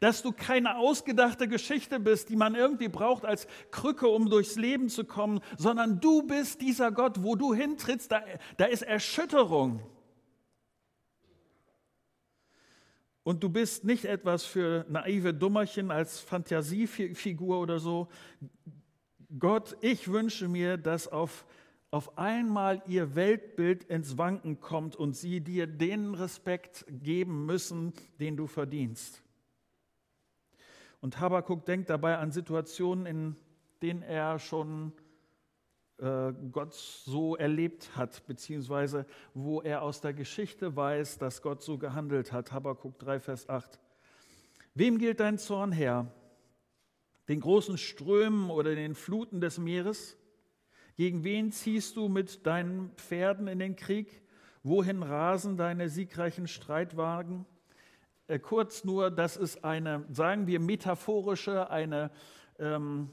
Dass 0.00 0.22
du 0.22 0.32
keine 0.32 0.76
ausgedachte 0.76 1.48
Geschichte 1.48 2.00
bist, 2.00 2.28
die 2.28 2.36
man 2.36 2.54
irgendwie 2.54 2.88
braucht 2.88 3.24
als 3.24 3.46
Krücke, 3.70 4.08
um 4.08 4.28
durchs 4.28 4.56
Leben 4.56 4.90
zu 4.90 5.04
kommen, 5.04 5.40
sondern 5.56 6.00
du 6.00 6.22
bist 6.22 6.60
dieser 6.60 6.92
Gott, 6.92 7.22
wo 7.22 7.34
du 7.34 7.54
hintrittst, 7.54 8.12
da, 8.12 8.22
da 8.58 8.66
ist 8.66 8.82
Erschütterung. 8.82 9.80
Und 13.24 13.42
du 13.42 13.48
bist 13.48 13.84
nicht 13.84 14.04
etwas 14.04 14.44
für 14.44 14.84
naive 14.88 15.32
Dummerchen 15.32 15.90
als 15.90 16.20
Fantasiefigur 16.20 17.58
oder 17.58 17.78
so. 17.78 18.08
Gott, 19.38 19.76
ich 19.80 20.08
wünsche 20.08 20.46
mir, 20.46 20.76
dass 20.76 21.08
auf, 21.08 21.46
auf 21.90 22.18
einmal 22.18 22.82
ihr 22.86 23.14
Weltbild 23.14 23.84
ins 23.84 24.18
Wanken 24.18 24.60
kommt 24.60 24.94
und 24.94 25.16
sie 25.16 25.40
dir 25.40 25.66
den 25.66 26.14
Respekt 26.14 26.84
geben 27.02 27.46
müssen, 27.46 27.94
den 28.20 28.36
du 28.36 28.46
verdienst. 28.46 29.22
Und 31.00 31.18
Habakuk 31.18 31.64
denkt 31.64 31.88
dabei 31.88 32.18
an 32.18 32.30
Situationen, 32.30 33.06
in 33.06 33.36
denen 33.80 34.02
er 34.02 34.38
schon 34.38 34.92
Gott 35.98 36.74
so 36.74 37.36
erlebt 37.36 37.96
hat, 37.96 38.26
beziehungsweise 38.26 39.06
wo 39.32 39.62
er 39.62 39.82
aus 39.82 40.00
der 40.00 40.12
Geschichte 40.12 40.74
weiß, 40.74 41.18
dass 41.18 41.40
Gott 41.40 41.62
so 41.62 41.78
gehandelt 41.78 42.32
hat. 42.32 42.52
Habakkuk 42.52 42.98
3, 42.98 43.20
Vers 43.20 43.48
8. 43.48 43.78
Wem 44.74 44.98
gilt 44.98 45.20
dein 45.20 45.38
Zorn 45.38 45.70
her? 45.70 46.12
Den 47.28 47.40
großen 47.40 47.78
Strömen 47.78 48.50
oder 48.50 48.74
den 48.74 48.94
Fluten 48.96 49.40
des 49.40 49.58
Meeres? 49.58 50.16
Gegen 50.96 51.24
wen 51.24 51.52
ziehst 51.52 51.96
du 51.96 52.08
mit 52.08 52.44
deinen 52.44 52.90
Pferden 52.96 53.46
in 53.46 53.60
den 53.60 53.76
Krieg? 53.76 54.22
Wohin 54.64 55.02
rasen 55.02 55.56
deine 55.56 55.88
siegreichen 55.88 56.48
Streitwagen? 56.48 57.46
Äh, 58.26 58.38
kurz 58.38 58.84
nur, 58.84 59.10
das 59.10 59.36
ist 59.36 59.64
eine, 59.64 60.04
sagen 60.10 60.46
wir, 60.46 60.58
metaphorische, 60.58 61.70
eine, 61.70 62.10
ähm, 62.58 63.10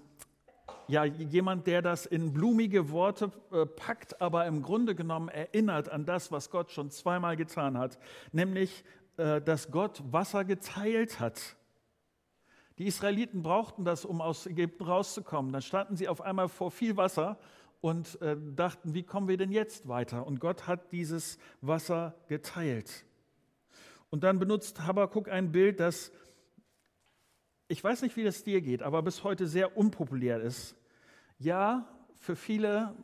ja, 0.92 1.06
jemand, 1.06 1.68
der 1.68 1.82
das 1.82 2.06
in 2.06 2.34
blumige 2.34 2.92
Worte 2.92 3.32
äh, 3.52 3.66
packt, 3.66 4.20
aber 4.22 4.46
im 4.46 4.62
Grunde 4.62 4.94
genommen 4.94 5.30
erinnert 5.30 5.88
an 5.88 6.06
das, 6.06 6.34
was 6.34 6.50
Gott 6.50 6.70
schon 6.72 6.92
zweimal 6.92 7.38
getan 7.38 7.78
hat, 7.78 7.98
nämlich, 8.34 8.84
äh, 9.16 9.42
dass 9.42 9.72
Gott 9.72 10.04
Wasser 10.12 10.44
geteilt 10.44 11.22
hat. 11.22 11.56
Die 12.78 12.88
Israeliten 12.88 13.42
brauchten 13.42 13.86
das, 13.86 14.04
um 14.04 14.20
aus 14.20 14.46
Ägypten 14.46 14.84
rauszukommen. 14.84 15.54
Dann 15.54 15.62
standen 15.62 15.96
sie 15.96 16.10
auf 16.10 16.20
einmal 16.20 16.50
vor 16.50 16.72
viel 16.72 16.98
Wasser 16.98 17.40
und 17.80 18.22
äh, 18.22 18.36
dachten, 18.54 18.94
wie 18.94 19.04
kommen 19.04 19.30
wir 19.30 19.38
denn 19.38 19.52
jetzt 19.52 19.88
weiter? 19.88 20.28
Und 20.28 20.42
Gott 20.42 20.68
hat 20.68 20.92
dieses 20.92 21.38
Wasser 21.62 22.16
geteilt. 22.28 23.06
Und 24.10 24.26
dann 24.26 24.40
benutzt 24.40 24.82
Habakkuk 24.82 25.30
ein 25.30 25.54
Bild, 25.54 25.80
das, 25.80 26.12
ich 27.70 27.82
weiß 27.82 28.02
nicht, 28.02 28.18
wie 28.18 28.26
das 28.26 28.44
dir 28.44 28.60
geht, 28.60 28.84
aber 28.84 29.02
bis 29.02 29.24
heute 29.24 29.48
sehr 29.48 29.78
unpopulär 29.78 30.42
ist. 30.42 30.76
Ja, 31.42 31.88
für 32.14 32.36
viele, 32.36 32.96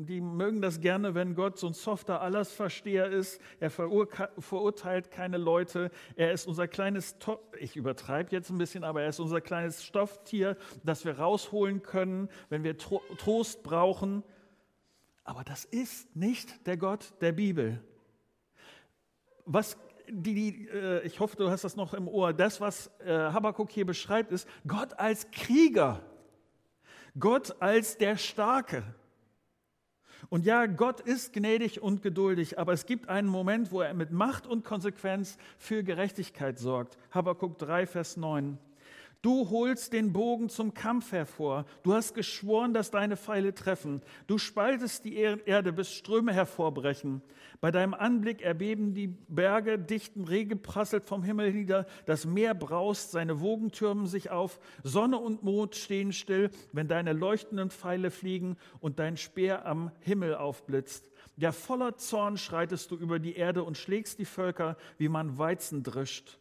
die 0.00 0.20
mögen 0.20 0.60
das 0.60 0.80
gerne, 0.80 1.14
wenn 1.14 1.36
Gott 1.36 1.56
so 1.56 1.68
ein 1.68 1.72
softer 1.72 2.20
Allersversteher 2.20 3.06
ist. 3.06 3.40
Er 3.60 3.70
verurteilt 3.70 5.12
keine 5.12 5.38
Leute. 5.38 5.92
Er 6.16 6.32
ist 6.32 6.48
unser 6.48 6.66
kleines, 6.66 7.14
ich 7.60 7.76
übertreibe 7.76 8.32
jetzt 8.32 8.50
ein 8.50 8.58
bisschen, 8.58 8.82
aber 8.82 9.02
er 9.02 9.10
ist 9.10 9.20
unser 9.20 9.40
kleines 9.40 9.84
Stofftier, 9.84 10.56
das 10.82 11.04
wir 11.04 11.20
rausholen 11.20 11.80
können, 11.82 12.28
wenn 12.48 12.64
wir 12.64 12.76
Trost 12.76 13.62
brauchen. 13.62 14.24
Aber 15.22 15.44
das 15.44 15.64
ist 15.64 16.16
nicht 16.16 16.66
der 16.66 16.78
Gott 16.78 17.14
der 17.20 17.30
Bibel. 17.30 17.84
Was 19.44 19.78
die, 20.08 20.34
die, 20.34 20.68
äh, 20.70 21.06
ich 21.06 21.20
hoffe, 21.20 21.36
du 21.36 21.50
hast 21.50 21.62
das 21.62 21.76
noch 21.76 21.94
im 21.94 22.08
Ohr. 22.08 22.32
Das, 22.32 22.60
was 22.60 22.90
äh, 22.98 23.12
Habakkuk 23.12 23.70
hier 23.70 23.86
beschreibt, 23.86 24.32
ist 24.32 24.48
Gott 24.66 24.98
als 24.98 25.30
Krieger. 25.30 26.02
Gott 27.18 27.60
als 27.60 27.96
der 27.96 28.16
Starke. 28.16 28.82
Und 30.28 30.44
ja, 30.44 30.66
Gott 30.66 31.00
ist 31.00 31.32
gnädig 31.32 31.82
und 31.82 32.02
geduldig, 32.02 32.58
aber 32.58 32.72
es 32.72 32.86
gibt 32.86 33.08
einen 33.08 33.28
Moment, 33.28 33.70
wo 33.70 33.80
er 33.80 33.94
mit 33.94 34.10
Macht 34.10 34.46
und 34.46 34.64
Konsequenz 34.64 35.38
für 35.58 35.82
Gerechtigkeit 35.82 36.58
sorgt. 36.58 36.98
Habakkuk 37.10 37.58
3, 37.58 37.86
Vers 37.86 38.16
9. 38.16 38.58
Du 39.26 39.50
holst 39.50 39.92
den 39.92 40.12
Bogen 40.12 40.48
zum 40.48 40.72
Kampf 40.72 41.10
hervor. 41.10 41.64
Du 41.82 41.94
hast 41.94 42.14
geschworen, 42.14 42.72
dass 42.72 42.92
deine 42.92 43.16
Pfeile 43.16 43.56
treffen. 43.56 44.00
Du 44.28 44.38
spaltest 44.38 45.04
die 45.04 45.16
Erde, 45.16 45.72
bis 45.72 45.90
Ströme 45.90 46.32
hervorbrechen. 46.32 47.22
Bei 47.60 47.72
deinem 47.72 47.92
Anblick 47.92 48.40
erbeben 48.40 48.94
die 48.94 49.08
Berge, 49.08 49.80
dichten 49.80 50.22
Regen 50.22 50.62
prasselt 50.62 51.04
vom 51.04 51.24
Himmel 51.24 51.52
nieder, 51.52 51.86
das 52.04 52.24
Meer 52.24 52.54
braust, 52.54 53.10
seine 53.10 53.40
Wogen 53.40 53.72
türmen 53.72 54.06
sich 54.06 54.30
auf, 54.30 54.60
Sonne 54.84 55.18
und 55.18 55.42
Mond 55.42 55.74
stehen 55.74 56.12
still, 56.12 56.50
wenn 56.70 56.86
deine 56.86 57.12
leuchtenden 57.12 57.70
Pfeile 57.70 58.12
fliegen 58.12 58.56
und 58.78 59.00
dein 59.00 59.16
Speer 59.16 59.66
am 59.66 59.90
Himmel 60.02 60.36
aufblitzt. 60.36 61.04
Ja, 61.36 61.50
voller 61.50 61.96
Zorn 61.96 62.36
schreitest 62.36 62.92
du 62.92 62.96
über 62.96 63.18
die 63.18 63.34
Erde 63.34 63.64
und 63.64 63.76
schlägst 63.76 64.20
die 64.20 64.24
Völker, 64.24 64.76
wie 64.98 65.08
man 65.08 65.36
Weizen 65.36 65.82
drischt. 65.82 66.38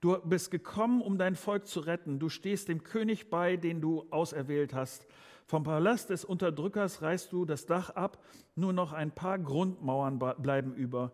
Du 0.00 0.16
bist 0.24 0.50
gekommen, 0.50 1.02
um 1.02 1.18
dein 1.18 1.36
Volk 1.36 1.66
zu 1.66 1.80
retten. 1.80 2.18
Du 2.18 2.30
stehst 2.30 2.68
dem 2.68 2.82
König 2.82 3.28
bei, 3.28 3.56
den 3.56 3.82
du 3.82 4.06
auserwählt 4.10 4.72
hast. 4.72 5.06
Vom 5.46 5.62
Palast 5.62 6.08
des 6.08 6.24
Unterdrückers 6.24 7.02
reißt 7.02 7.32
du 7.32 7.44
das 7.44 7.66
Dach 7.66 7.90
ab, 7.90 8.24
nur 8.54 8.72
noch 8.72 8.92
ein 8.92 9.10
paar 9.10 9.38
Grundmauern 9.38 10.18
bleiben 10.18 10.74
über. 10.74 11.12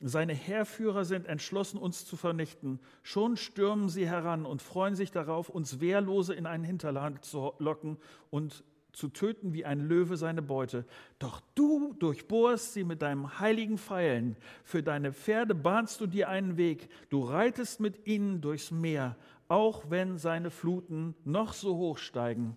Seine 0.00 0.34
Heerführer 0.34 1.06
sind 1.06 1.26
entschlossen, 1.26 1.78
uns 1.78 2.04
zu 2.04 2.16
vernichten. 2.16 2.80
Schon 3.02 3.38
stürmen 3.38 3.88
sie 3.88 4.06
heran 4.06 4.44
und 4.44 4.60
freuen 4.60 4.94
sich 4.94 5.10
darauf, 5.10 5.48
uns 5.48 5.80
Wehrlose 5.80 6.34
in 6.34 6.44
ein 6.44 6.64
Hinterland 6.64 7.24
zu 7.24 7.54
locken 7.58 7.96
und 8.28 8.64
zu 8.96 9.08
töten 9.08 9.52
wie 9.52 9.66
ein 9.66 9.80
Löwe 9.80 10.16
seine 10.16 10.40
Beute. 10.40 10.86
Doch 11.18 11.42
du 11.54 11.92
durchbohrst 11.92 12.72
sie 12.72 12.82
mit 12.82 13.02
deinem 13.02 13.38
heiligen 13.38 13.76
Pfeilen. 13.76 14.36
Für 14.64 14.82
deine 14.82 15.12
Pferde 15.12 15.54
bahnst 15.54 16.00
du 16.00 16.06
dir 16.06 16.30
einen 16.30 16.56
Weg. 16.56 16.88
Du 17.10 17.22
reitest 17.22 17.78
mit 17.78 18.06
ihnen 18.06 18.40
durchs 18.40 18.70
Meer, 18.70 19.14
auch 19.48 19.90
wenn 19.90 20.16
seine 20.16 20.50
Fluten 20.50 21.14
noch 21.24 21.52
so 21.52 21.76
hoch 21.76 21.98
steigen. 21.98 22.56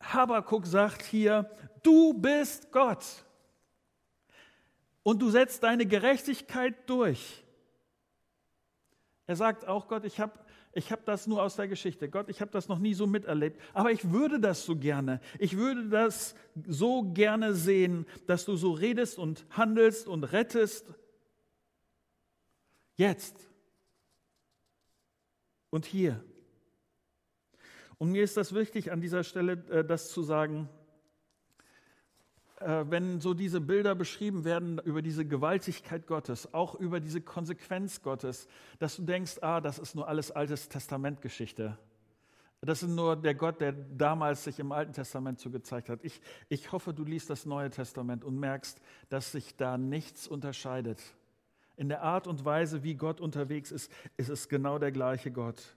Habakuk 0.00 0.66
sagt 0.66 1.02
hier, 1.02 1.50
du 1.82 2.14
bist 2.14 2.70
Gott 2.70 3.04
und 5.02 5.20
du 5.20 5.30
setzt 5.30 5.64
deine 5.64 5.84
Gerechtigkeit 5.84 6.88
durch. 6.88 7.42
Er 9.26 9.34
sagt 9.34 9.66
auch 9.66 9.88
Gott, 9.88 10.04
ich 10.04 10.20
habe 10.20 10.38
ich 10.72 10.92
hab 10.92 11.04
das 11.04 11.26
nur 11.26 11.42
aus 11.42 11.56
der 11.56 11.68
Geschichte. 11.68 12.08
Gott, 12.08 12.28
ich 12.28 12.40
habe 12.40 12.50
das 12.50 12.68
noch 12.68 12.78
nie 12.78 12.94
so 12.94 13.06
miterlebt. 13.06 13.60
Aber 13.72 13.90
ich 13.90 14.10
würde 14.10 14.38
das 14.38 14.64
so 14.64 14.76
gerne. 14.76 15.20
Ich 15.38 15.56
würde 15.56 15.88
das 15.88 16.34
so 16.66 17.02
gerne 17.02 17.54
sehen, 17.54 18.06
dass 18.26 18.44
du 18.44 18.56
so 18.56 18.72
redest 18.72 19.18
und 19.18 19.46
handelst 19.50 20.06
und 20.06 20.24
rettest. 20.24 20.94
Jetzt. 22.96 23.48
Und 25.70 25.86
hier. 25.86 26.22
Und 27.98 28.12
mir 28.12 28.22
ist 28.22 28.36
das 28.36 28.54
wichtig, 28.54 28.92
an 28.92 29.00
dieser 29.00 29.24
Stelle 29.24 29.52
äh, 29.70 29.84
das 29.84 30.10
zu 30.10 30.22
sagen, 30.22 30.68
wenn 32.60 33.20
so 33.20 33.34
diese 33.34 33.60
Bilder 33.60 33.94
beschrieben 33.94 34.44
werden 34.44 34.80
über 34.84 35.02
diese 35.02 35.24
Gewaltigkeit 35.24 36.06
Gottes, 36.06 36.52
auch 36.54 36.74
über 36.74 37.00
diese 37.00 37.20
Konsequenz 37.20 38.02
Gottes, 38.02 38.48
dass 38.78 38.96
du 38.96 39.02
denkst, 39.02 39.38
ah, 39.42 39.60
das 39.60 39.78
ist 39.78 39.94
nur 39.94 40.08
alles 40.08 40.30
Altes 40.30 40.68
Testamentgeschichte. 40.68 41.78
Das 42.60 42.82
ist 42.82 42.90
nur 42.90 43.14
der 43.14 43.34
Gott, 43.34 43.60
der 43.60 43.72
damals 43.72 44.42
sich 44.42 44.58
im 44.58 44.72
Alten 44.72 44.92
Testament 44.92 45.38
zugezeigt 45.38 45.88
hat. 45.88 46.00
Ich, 46.02 46.20
ich 46.48 46.72
hoffe, 46.72 46.92
du 46.92 47.04
liest 47.04 47.30
das 47.30 47.46
Neue 47.46 47.70
Testament 47.70 48.24
und 48.24 48.38
merkst, 48.38 48.80
dass 49.08 49.30
sich 49.30 49.56
da 49.56 49.78
nichts 49.78 50.26
unterscheidet. 50.26 51.00
In 51.76 51.88
der 51.88 52.02
Art 52.02 52.26
und 52.26 52.44
Weise, 52.44 52.82
wie 52.82 52.96
Gott 52.96 53.20
unterwegs 53.20 53.70
ist, 53.70 53.92
ist 54.16 54.28
es 54.28 54.48
genau 54.48 54.80
der 54.80 54.90
gleiche 54.90 55.30
Gott. 55.30 55.76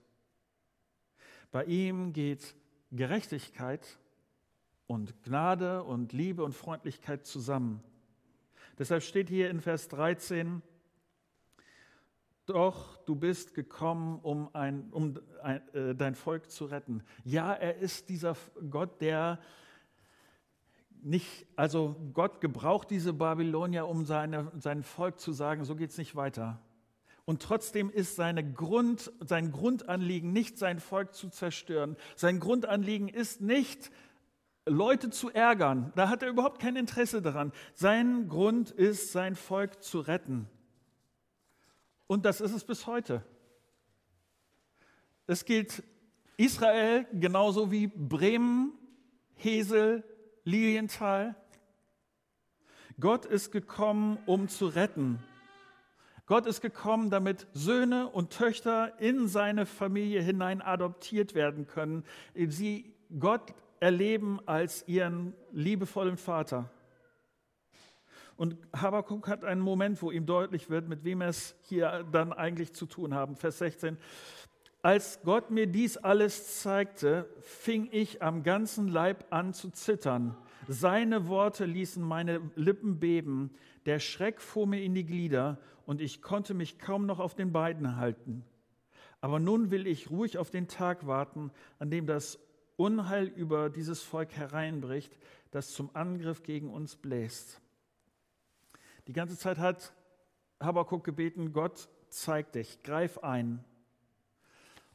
Bei 1.52 1.64
ihm 1.64 2.12
geht 2.12 2.56
Gerechtigkeit 2.90 3.98
und 4.92 5.22
Gnade 5.22 5.84
und 5.84 6.12
Liebe 6.12 6.44
und 6.44 6.52
Freundlichkeit 6.52 7.24
zusammen. 7.24 7.82
Deshalb 8.78 9.02
steht 9.02 9.30
hier 9.30 9.48
in 9.48 9.62
Vers 9.62 9.88
13, 9.88 10.60
doch 12.44 12.98
du 13.04 13.14
bist 13.14 13.54
gekommen, 13.54 14.18
um, 14.22 14.54
ein, 14.54 14.90
um 14.90 15.18
ein, 15.42 15.66
äh, 15.74 15.94
dein 15.94 16.14
Volk 16.14 16.50
zu 16.50 16.66
retten. 16.66 17.02
Ja, 17.24 17.54
er 17.54 17.78
ist 17.78 18.10
dieser 18.10 18.36
Gott, 18.68 19.00
der 19.00 19.40
nicht, 21.00 21.46
also 21.56 21.96
Gott 22.12 22.42
gebraucht 22.42 22.90
diese 22.90 23.14
Babylonier, 23.14 23.88
um 23.88 24.04
seine, 24.04 24.52
sein 24.58 24.82
Volk 24.82 25.18
zu 25.18 25.32
sagen, 25.32 25.64
so 25.64 25.74
geht 25.74 25.90
es 25.90 25.98
nicht 25.98 26.16
weiter. 26.16 26.60
Und 27.24 27.40
trotzdem 27.40 27.88
ist 27.88 28.16
Grund, 28.42 29.10
sein 29.20 29.52
Grundanliegen 29.52 30.32
nicht, 30.32 30.58
sein 30.58 30.80
Volk 30.80 31.14
zu 31.14 31.30
zerstören. 31.30 31.96
Sein 32.14 32.40
Grundanliegen 32.40 33.08
ist 33.08 33.40
nicht, 33.40 33.90
Leute 34.66 35.10
zu 35.10 35.30
ärgern. 35.30 35.92
Da 35.96 36.08
hat 36.08 36.22
er 36.22 36.28
überhaupt 36.28 36.60
kein 36.60 36.76
Interesse 36.76 37.20
daran. 37.20 37.52
Sein 37.74 38.28
Grund 38.28 38.70
ist, 38.70 39.12
sein 39.12 39.34
Volk 39.34 39.82
zu 39.82 40.00
retten. 40.00 40.48
Und 42.06 42.24
das 42.24 42.40
ist 42.40 42.52
es 42.52 42.64
bis 42.64 42.86
heute. 42.86 43.24
Es 45.26 45.44
gilt 45.44 45.82
Israel 46.36 47.06
genauso 47.12 47.70
wie 47.70 47.86
Bremen, 47.86 48.72
Hesel, 49.34 50.04
Lilienthal. 50.44 51.34
Gott 53.00 53.24
ist 53.24 53.50
gekommen, 53.50 54.18
um 54.26 54.48
zu 54.48 54.66
retten. 54.66 55.18
Gott 56.26 56.46
ist 56.46 56.60
gekommen, 56.60 57.10
damit 57.10 57.46
Söhne 57.52 58.08
und 58.08 58.30
Töchter 58.30 59.00
in 59.00 59.26
seine 59.26 59.66
Familie 59.66 60.22
hinein 60.22 60.62
adoptiert 60.62 61.34
werden 61.34 61.66
können, 61.66 62.04
sie 62.34 62.94
Gott 63.18 63.54
erleben 63.82 64.38
als 64.46 64.86
ihren 64.86 65.34
liebevollen 65.50 66.16
Vater. 66.16 66.70
Und 68.36 68.56
Habakkuk 68.72 69.26
hat 69.26 69.44
einen 69.44 69.60
Moment, 69.60 70.00
wo 70.02 70.12
ihm 70.12 70.24
deutlich 70.24 70.70
wird, 70.70 70.88
mit 70.88 71.02
wem 71.02 71.20
es 71.20 71.56
hier 71.62 72.06
dann 72.12 72.32
eigentlich 72.32 72.72
zu 72.72 72.86
tun 72.86 73.12
haben. 73.12 73.34
Vers 73.34 73.58
16. 73.58 73.98
Als 74.82 75.20
Gott 75.24 75.50
mir 75.50 75.66
dies 75.66 75.96
alles 75.96 76.60
zeigte, 76.60 77.28
fing 77.40 77.88
ich 77.90 78.22
am 78.22 78.44
ganzen 78.44 78.86
Leib 78.86 79.26
an 79.30 79.52
zu 79.52 79.70
zittern. 79.70 80.36
Seine 80.68 81.26
Worte 81.26 81.64
ließen 81.64 82.02
meine 82.02 82.40
Lippen 82.54 83.00
beben. 83.00 83.50
Der 83.84 83.98
Schreck 83.98 84.40
fuhr 84.40 84.68
mir 84.68 84.82
in 84.82 84.94
die 84.94 85.04
Glieder 85.04 85.58
und 85.86 86.00
ich 86.00 86.22
konnte 86.22 86.54
mich 86.54 86.78
kaum 86.78 87.04
noch 87.04 87.18
auf 87.18 87.34
den 87.34 87.52
Beinen 87.52 87.96
halten. 87.96 88.44
Aber 89.20 89.40
nun 89.40 89.72
will 89.72 89.88
ich 89.88 90.08
ruhig 90.10 90.38
auf 90.38 90.50
den 90.50 90.68
Tag 90.68 91.06
warten, 91.06 91.50
an 91.80 91.90
dem 91.90 92.06
das 92.06 92.38
Unheil 92.76 93.26
über 93.26 93.70
dieses 93.70 94.02
Volk 94.02 94.32
hereinbricht, 94.32 95.16
das 95.50 95.72
zum 95.72 95.94
Angriff 95.94 96.42
gegen 96.42 96.70
uns 96.70 96.96
bläst. 96.96 97.60
Die 99.06 99.12
ganze 99.12 99.36
Zeit 99.36 99.58
hat 99.58 99.92
Habakkuk 100.60 101.04
gebeten, 101.04 101.52
Gott, 101.52 101.88
zeig 102.08 102.52
dich, 102.52 102.82
greif 102.82 103.18
ein. 103.18 103.64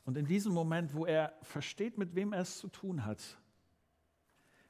Und 0.06 0.18
in 0.18 0.26
diesem 0.26 0.54
Moment, 0.54 0.94
wo 0.94 1.06
er 1.06 1.34
versteht, 1.42 1.98
mit 1.98 2.16
wem 2.16 2.32
er 2.32 2.42
es 2.42 2.60
zu 2.60 2.70
tun 2.70 3.06
hat, 3.06 3.22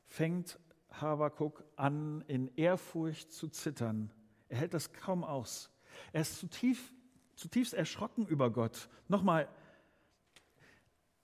fängt 0.08 0.60
Habakuk 0.90 1.64
an, 1.76 2.24
in 2.28 2.52
Ehrfurcht 2.56 3.32
zu 3.32 3.48
zittern. 3.48 4.12
Er 4.50 4.58
hält 4.58 4.74
das 4.74 4.94
kaum 4.94 5.24
aus. 5.24 5.70
Er 6.12 6.22
ist 6.22 6.40
zutiefst, 6.40 6.94
zutiefst 7.36 7.74
erschrocken 7.74 8.26
über 8.26 8.50
Gott. 8.50 8.90
Nochmal, 9.08 9.48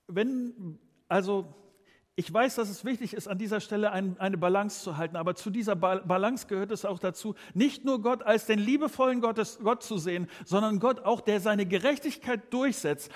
wenn, 0.08 0.80
also 1.08 1.56
ich 2.16 2.32
weiß, 2.32 2.56
dass 2.56 2.70
es 2.70 2.86
wichtig 2.86 3.14
ist, 3.16 3.28
an 3.28 3.40
dieser 3.40 3.60
Stelle 3.60 3.92
ein, 3.92 4.20
eine 4.20 4.38
Balance 4.38 4.84
zu 4.84 4.98
halten, 4.98 5.16
aber 5.16 5.34
zu 5.34 5.50
dieser 5.50 5.76
Balance 5.76 6.46
gehört 6.46 6.70
es 6.70 6.86
auch 6.86 7.00
dazu, 7.00 7.34
nicht 7.56 7.86
nur 7.86 8.02
Gott 8.04 8.22
als 8.22 8.46
den 8.46 8.60
liebevollen 8.60 9.20
Gottes, 9.20 9.60
Gott 9.64 9.82
zu 9.82 9.98
sehen, 9.98 10.28
sondern 10.46 10.80
Gott 10.80 11.00
auch, 11.00 11.22
der 11.22 11.40
seine 11.40 11.66
Gerechtigkeit 11.66 12.54
durchsetzt. 12.54 13.12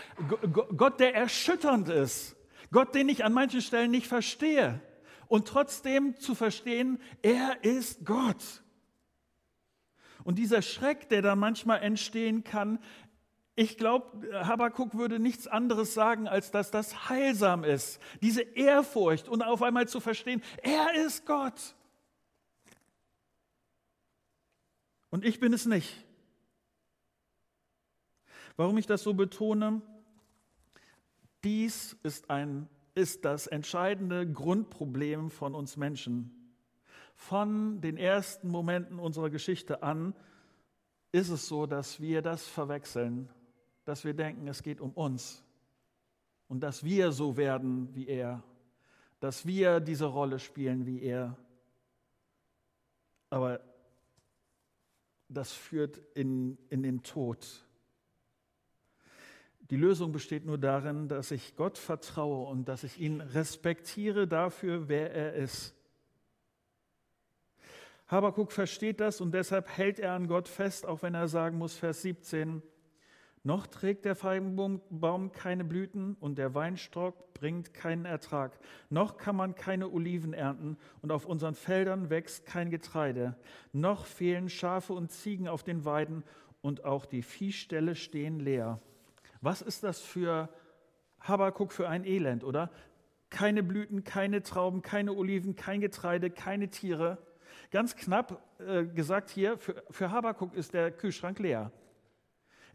Gott, 0.51 0.99
der 0.99 1.13
erschütternd 1.13 1.89
ist. 1.89 2.35
Gott, 2.71 2.95
den 2.95 3.07
ich 3.07 3.23
an 3.23 3.33
manchen 3.33 3.61
Stellen 3.61 3.91
nicht 3.91 4.07
verstehe. 4.07 4.81
Und 5.27 5.47
trotzdem 5.47 6.17
zu 6.17 6.33
verstehen, 6.33 6.99
er 7.21 7.63
ist 7.63 8.03
Gott. 8.03 8.63
Und 10.23 10.39
dieser 10.39 10.61
Schreck, 10.63 11.07
der 11.09 11.21
da 11.21 11.35
manchmal 11.35 11.81
entstehen 11.83 12.43
kann, 12.43 12.79
ich 13.59 13.75
glaube, 13.75 14.45
Habakuk 14.45 14.93
würde 14.93 15.17
nichts 15.17 15.47
anderes 15.47 15.95
sagen, 15.95 16.27
als 16.27 16.51
dass 16.51 16.69
das 16.69 17.09
heilsam 17.09 17.63
ist. 17.63 17.99
Diese 18.21 18.43
Ehrfurcht 18.43 19.27
und 19.27 19.41
auf 19.41 19.63
einmal 19.63 19.87
zu 19.87 19.99
verstehen, 19.99 20.43
er 20.61 20.93
ist 20.93 21.25
Gott. 21.25 21.75
Und 25.09 25.25
ich 25.25 25.39
bin 25.39 25.53
es 25.53 25.65
nicht. 25.65 26.05
Warum 28.57 28.77
ich 28.77 28.85
das 28.85 29.01
so 29.01 29.15
betone? 29.15 29.81
Dies 31.43 31.97
ist, 32.03 32.29
ein, 32.29 32.69
ist 32.93 33.25
das 33.25 33.47
entscheidende 33.47 34.31
Grundproblem 34.31 35.31
von 35.31 35.55
uns 35.55 35.77
Menschen. 35.77 36.53
Von 37.15 37.81
den 37.81 37.97
ersten 37.97 38.49
Momenten 38.49 38.99
unserer 38.99 39.31
Geschichte 39.31 39.81
an 39.81 40.13
ist 41.11 41.29
es 41.29 41.47
so, 41.47 41.65
dass 41.65 41.99
wir 41.99 42.21
das 42.21 42.45
verwechseln 42.45 43.29
dass 43.87 44.03
wir 44.03 44.13
denken, 44.13 44.49
es 44.49 44.63
geht 44.63 44.81
um 44.81 44.91
uns 44.91 45.41
und 46.49 46.59
dass 46.59 46.83
wir 46.83 47.13
so 47.13 47.37
werden 47.37 47.95
wie 47.95 48.05
er, 48.07 48.43
dass 49.21 49.45
wir 49.45 49.79
diese 49.79 50.07
Rolle 50.07 50.39
spielen 50.39 50.85
wie 50.85 51.01
er. 51.01 51.37
Aber 53.29 53.61
das 55.29 55.53
führt 55.53 56.01
in, 56.15 56.57
in 56.69 56.83
den 56.83 57.01
Tod. 57.01 57.65
Die 59.69 59.77
Lösung 59.77 60.11
besteht 60.11 60.45
nur 60.45 60.57
darin, 60.57 61.07
dass 61.07 61.31
ich 61.31 61.55
Gott 61.55 61.77
vertraue 61.77 62.49
und 62.49 62.67
dass 62.67 62.83
ich 62.83 62.99
ihn 62.99 63.21
respektiere 63.21 64.27
dafür, 64.27 64.89
wer 64.89 65.13
er 65.13 65.33
ist. 65.35 65.73
Habakuk 68.07 68.51
versteht 68.51 68.99
das 68.99 69.21
und 69.21 69.33
deshalb 69.33 69.69
hält 69.69 69.97
er 69.99 70.11
an 70.11 70.27
Gott 70.27 70.49
fest, 70.49 70.85
auch 70.85 71.03
wenn 71.03 71.13
er 71.13 71.29
sagen 71.29 71.57
muss, 71.57 71.75
Vers 71.75 72.01
17, 72.01 72.61
noch 73.47 73.65
trägt 73.65 74.03
der 74.03 74.17
Feigenbaum 74.17 75.31
keine 75.31 75.63
Blüten 75.63 76.17
und 76.19 76.37
der 76.37 76.53
Weinstock 76.53 77.33
bringt 77.33 77.73
keinen 77.73 78.03
Ertrag. 78.03 78.59
Noch 78.89 79.15
kann 79.15 79.37
man 79.37 79.55
keine 79.55 79.87
Oliven 79.89 80.33
ernten 80.33 80.75
und 81.01 81.13
auf 81.13 81.25
unseren 81.25 81.55
Feldern 81.55 82.09
wächst 82.09 82.45
kein 82.45 82.69
Getreide. 82.69 83.37
Noch 83.71 84.05
fehlen 84.05 84.49
Schafe 84.49 84.91
und 84.91 85.13
Ziegen 85.13 85.47
auf 85.47 85.63
den 85.63 85.85
Weiden 85.85 86.25
und 86.59 86.83
auch 86.83 87.05
die 87.05 87.21
Viehställe 87.21 87.95
stehen 87.95 88.41
leer. 88.41 88.81
Was 89.39 89.61
ist 89.61 89.81
das 89.81 90.01
für 90.01 90.49
Habakuk 91.21 91.71
für 91.71 91.87
ein 91.87 92.03
Elend, 92.03 92.43
oder? 92.43 92.69
Keine 93.29 93.63
Blüten, 93.63 94.03
keine 94.03 94.43
Trauben, 94.43 94.81
keine 94.81 95.13
Oliven, 95.13 95.55
kein 95.55 95.79
Getreide, 95.79 96.31
keine 96.31 96.67
Tiere. 96.67 97.17
Ganz 97.71 97.95
knapp 97.95 98.41
äh, 98.59 98.83
gesagt 98.83 99.29
hier, 99.29 99.57
für, 99.57 99.81
für 99.89 100.11
Habakuk 100.11 100.53
ist 100.53 100.73
der 100.73 100.91
Kühlschrank 100.91 101.39
leer. 101.39 101.71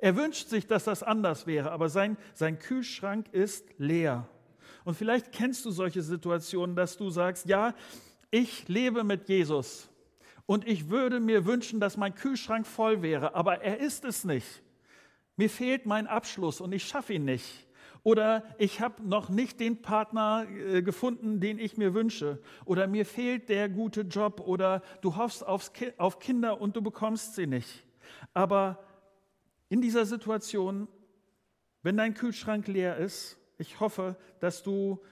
Er 0.02 0.16
wünscht 0.16 0.48
sich, 0.48 0.66
dass 0.66 0.82
das 0.82 1.04
anders 1.04 1.46
wäre, 1.46 1.70
aber 1.70 1.88
sein, 1.88 2.16
sein 2.34 2.58
Kühlschrank 2.58 3.28
ist 3.30 3.68
leer. 3.78 4.28
Und 4.84 4.96
vielleicht 4.96 5.30
kennst 5.30 5.64
du 5.64 5.70
solche 5.70 6.02
Situationen, 6.02 6.74
dass 6.74 6.96
du 6.96 7.08
sagst, 7.08 7.46
ja, 7.46 7.72
ich 8.32 8.66
lebe 8.66 9.04
mit 9.04 9.28
Jesus 9.28 9.88
und 10.44 10.66
ich 10.66 10.90
würde 10.90 11.20
mir 11.20 11.46
wünschen, 11.46 11.78
dass 11.78 11.96
mein 11.96 12.16
Kühlschrank 12.16 12.66
voll 12.66 13.00
wäre, 13.02 13.36
aber 13.36 13.62
er 13.62 13.78
ist 13.78 14.04
es 14.04 14.24
nicht. 14.24 14.64
Mir 15.36 15.48
fehlt 15.48 15.86
mein 15.86 16.08
Abschluss 16.08 16.60
und 16.60 16.72
ich 16.72 16.82
schaffe 16.82 17.12
ihn 17.12 17.24
nicht. 17.24 17.68
Oder 18.02 18.42
ich 18.58 18.80
habe 18.80 19.06
noch 19.06 19.28
nicht 19.28 19.60
den 19.60 19.82
Partner 19.82 20.48
äh, 20.50 20.82
gefunden, 20.82 21.38
den 21.38 21.60
ich 21.60 21.76
mir 21.76 21.94
wünsche. 21.94 22.42
Oder 22.64 22.88
mir 22.88 23.06
fehlt 23.06 23.48
der 23.48 23.68
gute 23.68 24.00
Job. 24.00 24.40
Oder 24.40 24.82
du 25.00 25.14
hoffst 25.14 25.46
aufs 25.46 25.70
auf 25.96 26.18
Kinder 26.18 26.60
und 26.60 26.74
du 26.74 26.82
bekommst 26.82 27.36
sie 27.36 27.46
nicht. 27.46 27.84
Aber 28.34 28.80
in 29.72 29.80
dieser 29.80 30.04
Situation, 30.04 30.86
wenn 31.82 31.96
dein 31.96 32.12
Kühlschrank 32.12 32.68
leer 32.68 32.98
ist, 32.98 33.38
ich 33.56 33.80
hoffe, 33.80 34.18
dass 34.38 34.62
du, 34.62 35.02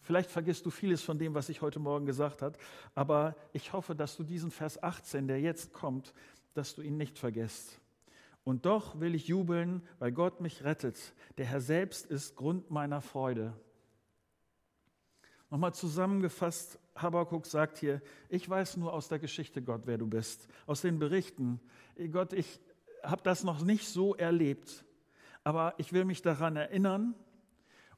vielleicht 0.00 0.28
vergisst 0.28 0.66
du 0.66 0.70
vieles 0.70 1.00
von 1.00 1.20
dem, 1.20 1.34
was 1.34 1.50
ich 1.50 1.62
heute 1.62 1.78
Morgen 1.78 2.04
gesagt 2.04 2.42
habe, 2.42 2.58
aber 2.96 3.36
ich 3.52 3.72
hoffe, 3.72 3.94
dass 3.94 4.16
du 4.16 4.24
diesen 4.24 4.50
Vers 4.50 4.82
18, 4.82 5.28
der 5.28 5.40
jetzt 5.40 5.72
kommt, 5.72 6.12
dass 6.54 6.74
du 6.74 6.82
ihn 6.82 6.96
nicht 6.96 7.16
vergisst. 7.16 7.80
Und 8.42 8.66
doch 8.66 8.98
will 8.98 9.14
ich 9.14 9.28
jubeln, 9.28 9.80
weil 10.00 10.10
Gott 10.10 10.40
mich 10.40 10.64
rettet. 10.64 11.14
Der 11.36 11.46
Herr 11.46 11.60
selbst 11.60 12.06
ist 12.06 12.34
Grund 12.34 12.72
meiner 12.72 13.02
Freude. 13.02 13.52
Nochmal 15.48 15.74
zusammengefasst, 15.74 16.80
Habakuk 17.02 17.46
sagt 17.46 17.78
hier, 17.78 18.00
ich 18.28 18.48
weiß 18.48 18.76
nur 18.76 18.92
aus 18.92 19.08
der 19.08 19.18
Geschichte, 19.18 19.62
Gott, 19.62 19.82
wer 19.84 19.98
du 19.98 20.06
bist, 20.06 20.48
aus 20.66 20.80
den 20.80 20.98
Berichten. 20.98 21.60
Gott, 22.12 22.32
ich 22.32 22.60
habe 23.02 23.22
das 23.22 23.44
noch 23.44 23.62
nicht 23.62 23.88
so 23.88 24.14
erlebt, 24.14 24.84
aber 25.44 25.74
ich 25.78 25.92
will 25.92 26.04
mich 26.04 26.22
daran 26.22 26.56
erinnern 26.56 27.14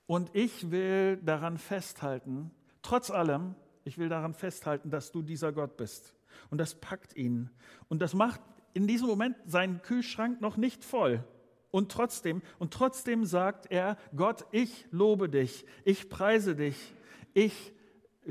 und 0.06 0.34
ich 0.34 0.70
will 0.70 1.16
daran 1.18 1.58
festhalten, 1.58 2.50
trotz 2.82 3.10
allem, 3.10 3.54
ich 3.84 3.98
will 3.98 4.08
daran 4.08 4.34
festhalten, 4.34 4.90
dass 4.90 5.12
du 5.12 5.22
dieser 5.22 5.52
Gott 5.52 5.76
bist. 5.76 6.14
Und 6.50 6.58
das 6.58 6.74
packt 6.74 7.16
ihn. 7.16 7.50
Und 7.88 8.00
das 8.00 8.14
macht 8.14 8.40
in 8.72 8.86
diesem 8.86 9.08
Moment 9.08 9.36
seinen 9.46 9.82
Kühlschrank 9.82 10.40
noch 10.40 10.56
nicht 10.56 10.84
voll. 10.84 11.24
Und 11.70 11.92
trotzdem, 11.92 12.42
und 12.58 12.72
trotzdem 12.72 13.24
sagt 13.24 13.70
er, 13.70 13.96
Gott, 14.14 14.46
ich 14.50 14.86
lobe 14.90 15.28
dich, 15.28 15.64
ich 15.84 16.08
preise 16.08 16.56
dich, 16.56 16.94
ich 17.32 17.72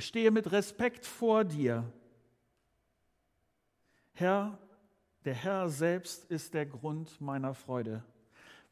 stehe 0.05 0.31
mit 0.31 0.51
Respekt 0.51 1.05
vor 1.05 1.43
dir. 1.43 1.91
Herr, 4.13 4.57
der 5.25 5.33
Herr 5.33 5.69
selbst 5.69 6.25
ist 6.25 6.53
der 6.53 6.65
Grund 6.65 7.21
meiner 7.21 7.53
Freude. 7.53 8.03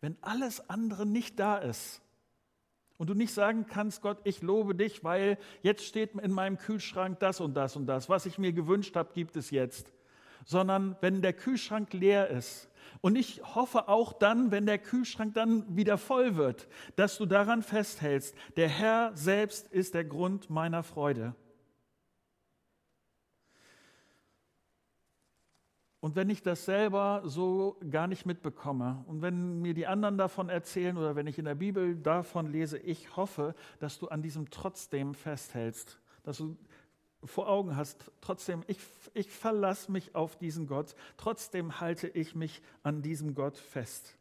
Wenn 0.02 0.18
alles 0.22 0.70
andere 0.70 1.06
nicht 1.06 1.40
da 1.40 1.58
ist 1.58 2.02
und 2.98 3.10
du 3.10 3.13
nicht 3.13 3.34
sagen 3.34 3.66
kannst, 3.68 4.02
Gott, 4.02 4.20
ich 4.24 4.42
lobe 4.42 4.76
dich, 4.76 5.04
weil 5.04 5.38
jetzt 5.62 5.86
steht 5.86 6.16
in 6.16 6.32
meinem 6.32 6.58
Kühlschrank 6.58 7.20
das 7.20 7.40
und 7.40 7.56
das 7.56 7.76
und 7.76 7.86
das, 7.86 8.10
was 8.10 8.26
ich 8.26 8.38
mir 8.38 8.54
gewünscht 8.54 8.96
habe, 8.96 9.13
gibt 9.13 9.36
es 9.36 9.52
jetzt, 9.52 9.92
sondern 10.46 10.96
wenn 11.02 11.22
der 11.22 11.34
Kühlschrank 11.34 11.94
leer 11.94 12.30
ist, 12.30 12.70
und 13.02 13.15
ich 13.15 13.41
hoffe 13.56 13.88
auch 13.88 14.13
dann, 14.13 14.52
wenn 14.52 14.65
der 14.65 14.78
Kühlschrank 14.78 15.34
dann 15.34 15.76
wieder 15.76 15.97
voll 15.97 16.36
wird, 16.36 16.67
dass 16.95 17.17
du 17.17 17.26
daran 17.26 17.62
festhältst, 17.62 18.36
der 18.56 18.69
Herr 18.69 19.12
selbst 19.15 19.67
ist 19.67 19.93
der 19.93 20.06
Grund 20.06 20.50
meiner 20.50 20.84
Freude. 20.84 21.36
Und 26.00 26.15
wenn 26.15 26.30
ich 26.30 26.43
das 26.43 26.65
selber 26.65 27.23
so 27.26 27.78
gar 27.89 28.08
nicht 28.08 28.26
mitbekomme 28.26 29.04
und 29.08 29.21
wenn 29.21 29.62
mir 29.62 29.73
die 29.73 29.88
anderen 29.88 30.17
davon 30.17 30.47
erzählen 30.47 30.95
oder 30.95 31.15
wenn 31.15 31.28
ich 31.28 31.39
in 31.39 31.45
der 31.45 31.56
Bibel 31.56 31.95
davon 31.95 32.52
lese, 32.52 32.78
ich 32.78 33.17
hoffe, 33.17 33.56
dass 33.80 33.97
du 33.97 34.08
an 34.08 34.21
diesem 34.21 34.50
trotzdem 34.50 35.15
festhältst, 35.15 36.00
dass 36.23 36.38
du 36.38 36.56
vor 37.23 37.49
Augen 37.49 37.75
hast, 37.75 38.12
trotzdem, 38.21 38.63
ich, 38.67 38.77
ich 39.13 39.32
verlasse 39.32 39.91
mich 39.91 40.15
auf 40.15 40.38
diesen 40.38 40.67
Gott, 40.67 40.95
trotzdem 41.17 41.80
halte 41.80 42.08
ich 42.08 42.36
mich 42.36 42.62
an 42.84 43.01
diesem 43.01 43.34
Gott 43.36 43.58
fest. 43.58 44.17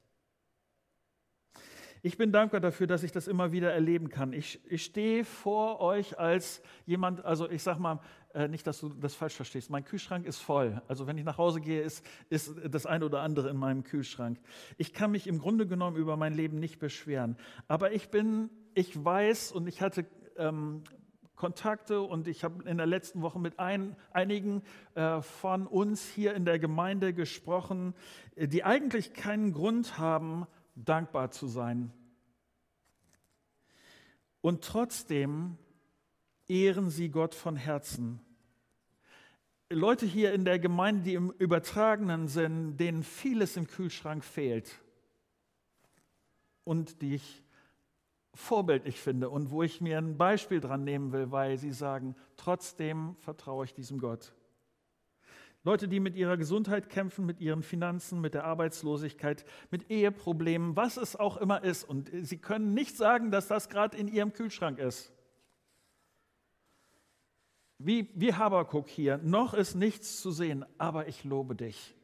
Ich 2.03 2.17
bin 2.17 2.31
dankbar 2.31 2.61
dafür, 2.61 2.87
dass 2.87 3.03
ich 3.03 3.11
das 3.11 3.27
immer 3.27 3.53
wieder 3.53 3.73
erleben 3.73 4.09
kann. 4.09 4.33
Ich, 4.33 4.61
ich 4.71 4.85
stehe 4.85 5.25
vor 5.25 5.81
euch 5.81 6.19
als 6.19 6.63
jemand, 6.85 7.25
also 7.25 7.51
ich 7.51 7.63
sage 7.63 7.81
mal, 7.81 8.01
äh, 8.33 8.49
nicht, 8.49 8.67
dass 8.67 8.81
du 8.81 8.91
das 8.91 9.15
falsch 9.15 9.35
verstehst. 9.35 9.71
Mein 9.71 9.85
Kühlschrank 9.85 10.25
ist 10.25 10.39
voll. 10.39 10.81
Also 10.87 11.07
wenn 11.07 11.19
ich 11.19 11.25
nach 11.25 11.39
Hause 11.39 11.61
gehe, 11.61 11.83
ist, 11.83 12.07
ist 12.29 12.55
das 12.71 12.87
eine 12.87 13.07
oder 13.07 13.23
andere 13.23 13.51
in 13.51 13.57
meinem 13.57 13.83
Kühlschrank. 13.83 14.39
Ich 14.77 14.93
kann 14.93 15.11
mich 15.11 15.27
im 15.27 15.39
Grunde 15.39 15.67
genommen 15.67 15.97
über 15.97 16.17
mein 16.17 16.35
Leben 16.35 16.61
nicht 16.61 16.79
beschweren. 16.79 17.37
Aber 17.67 17.93
ich 17.93 18.09
bin 18.09 18.51
ich 18.77 19.03
weiß 19.03 19.53
und 19.53 19.67
ich 19.67 19.81
hatte 19.81 20.05
ähm, 20.37 20.85
Kontakte 21.37 22.01
und 22.01 22.27
ich 22.27 22.43
habe 22.45 22.69
in 22.69 22.79
der 22.79 22.87
letzten 22.87 23.23
Woche 23.23 23.39
mit 23.39 23.59
ein, 23.59 23.95
einigen 24.13 24.63
äh, 24.95 25.21
von 25.21 25.67
uns 25.67 26.05
hier 26.05 26.35
in 26.35 26.45
der 26.45 26.59
Gemeinde 26.59 27.13
gesprochen, 27.15 27.95
die 28.37 28.65
eigentlich 28.65 29.13
keinen 29.13 29.53
Grund 29.53 29.99
haben, 29.99 30.47
dankbar 30.75 31.31
zu 31.31 31.47
sein. 31.47 31.93
Und 34.41 34.65
trotzdem 34.65 35.59
ehren 36.49 36.91
sie 36.91 37.11
Gott 37.11 37.35
von 37.35 37.57
Herzen. 37.57 38.21
Leute 39.69 40.07
hier 40.07 40.33
in 40.33 40.45
der 40.45 40.59
Gemeinde, 40.59 41.03
die 41.03 41.15
im 41.15 41.31
übertragenen 41.33 42.29
Sinn, 42.29 42.77
denen 42.77 43.03
vieles 43.03 43.57
im 43.57 43.67
Kühlschrank 43.67 44.25
fehlt 44.25 44.81
und 46.63 47.03
die 47.03 47.17
ich 47.17 47.43
vorbildlich 48.37 49.01
finde 49.01 49.31
und 49.31 49.51
wo 49.51 49.63
ich 49.63 49.81
mir 49.81 49.99
ein 49.99 50.17
Beispiel 50.17 50.61
dran 50.61 50.85
nehmen 50.85 51.13
will, 51.13 51.33
weil 51.33 51.57
sie 51.59 51.73
sagen, 51.73 52.15
trotzdem 52.37 53.17
vertraue 53.19 53.65
ich 53.65 53.75
diesem 53.75 53.99
Gott. 53.99 54.35
Leute, 55.65 55.89
die 55.89 55.99
mit 55.99 56.15
ihrer 56.15 56.37
Gesundheit 56.37 56.91
kämpfen, 56.91 57.27
mit 57.27 57.41
ihren 57.41 57.63
Finanzen, 57.63 58.21
mit 58.21 58.35
der 58.35 58.45
Arbeitslosigkeit, 58.45 59.45
mit 59.71 59.91
Eheproblemen, 59.91 60.77
was 60.77 60.97
es 60.97 61.17
auch 61.17 61.39
immer 61.39 61.65
ist. 61.65 61.83
Und 61.83 62.11
sie 62.23 62.39
können 62.39 62.73
nicht 62.73 62.97
sagen, 62.97 63.33
dass 63.33 63.49
das 63.49 63.69
gerade 63.69 63.97
in 63.97 64.07
ihrem 64.07 64.33
Kühlschrank 64.33 64.79
ist. 64.79 65.13
Wie, 67.79 68.11
wie 68.15 68.33
Habakuk 68.33 68.89
hier, 68.89 69.19
noch 69.19 69.55
ist 69.55 69.75
nichts 69.75 70.21
zu 70.21 70.31
sehen, 70.31 70.65
aber 70.79 71.09
ich 71.09 71.25
lobe 71.25 71.57
dich, 71.57 71.95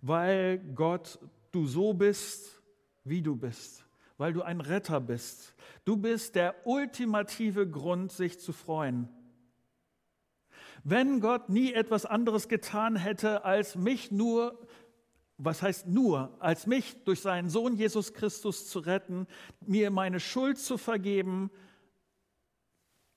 weil 0.00 0.58
Gott, 0.74 1.18
du 1.52 1.66
so 1.66 1.94
bist, 1.94 2.60
wie 3.04 3.22
du 3.22 3.36
bist 3.36 3.84
weil 4.18 4.32
du 4.32 4.42
ein 4.42 4.60
Retter 4.60 5.00
bist. 5.00 5.54
Du 5.84 5.96
bist 5.96 6.34
der 6.34 6.54
ultimative 6.66 7.68
Grund, 7.68 8.12
sich 8.12 8.38
zu 8.38 8.52
freuen. 8.52 9.08
Wenn 10.84 11.20
Gott 11.20 11.48
nie 11.48 11.72
etwas 11.72 12.06
anderes 12.06 12.48
getan 12.48 12.96
hätte, 12.96 13.44
als 13.44 13.76
mich 13.76 14.10
nur, 14.10 14.58
was 15.38 15.62
heißt 15.62 15.86
nur, 15.86 16.36
als 16.40 16.66
mich 16.66 17.04
durch 17.04 17.20
seinen 17.20 17.48
Sohn 17.48 17.76
Jesus 17.76 18.14
Christus 18.14 18.68
zu 18.68 18.80
retten, 18.80 19.26
mir 19.60 19.90
meine 19.90 20.18
Schuld 20.18 20.58
zu 20.58 20.78
vergeben, 20.78 21.50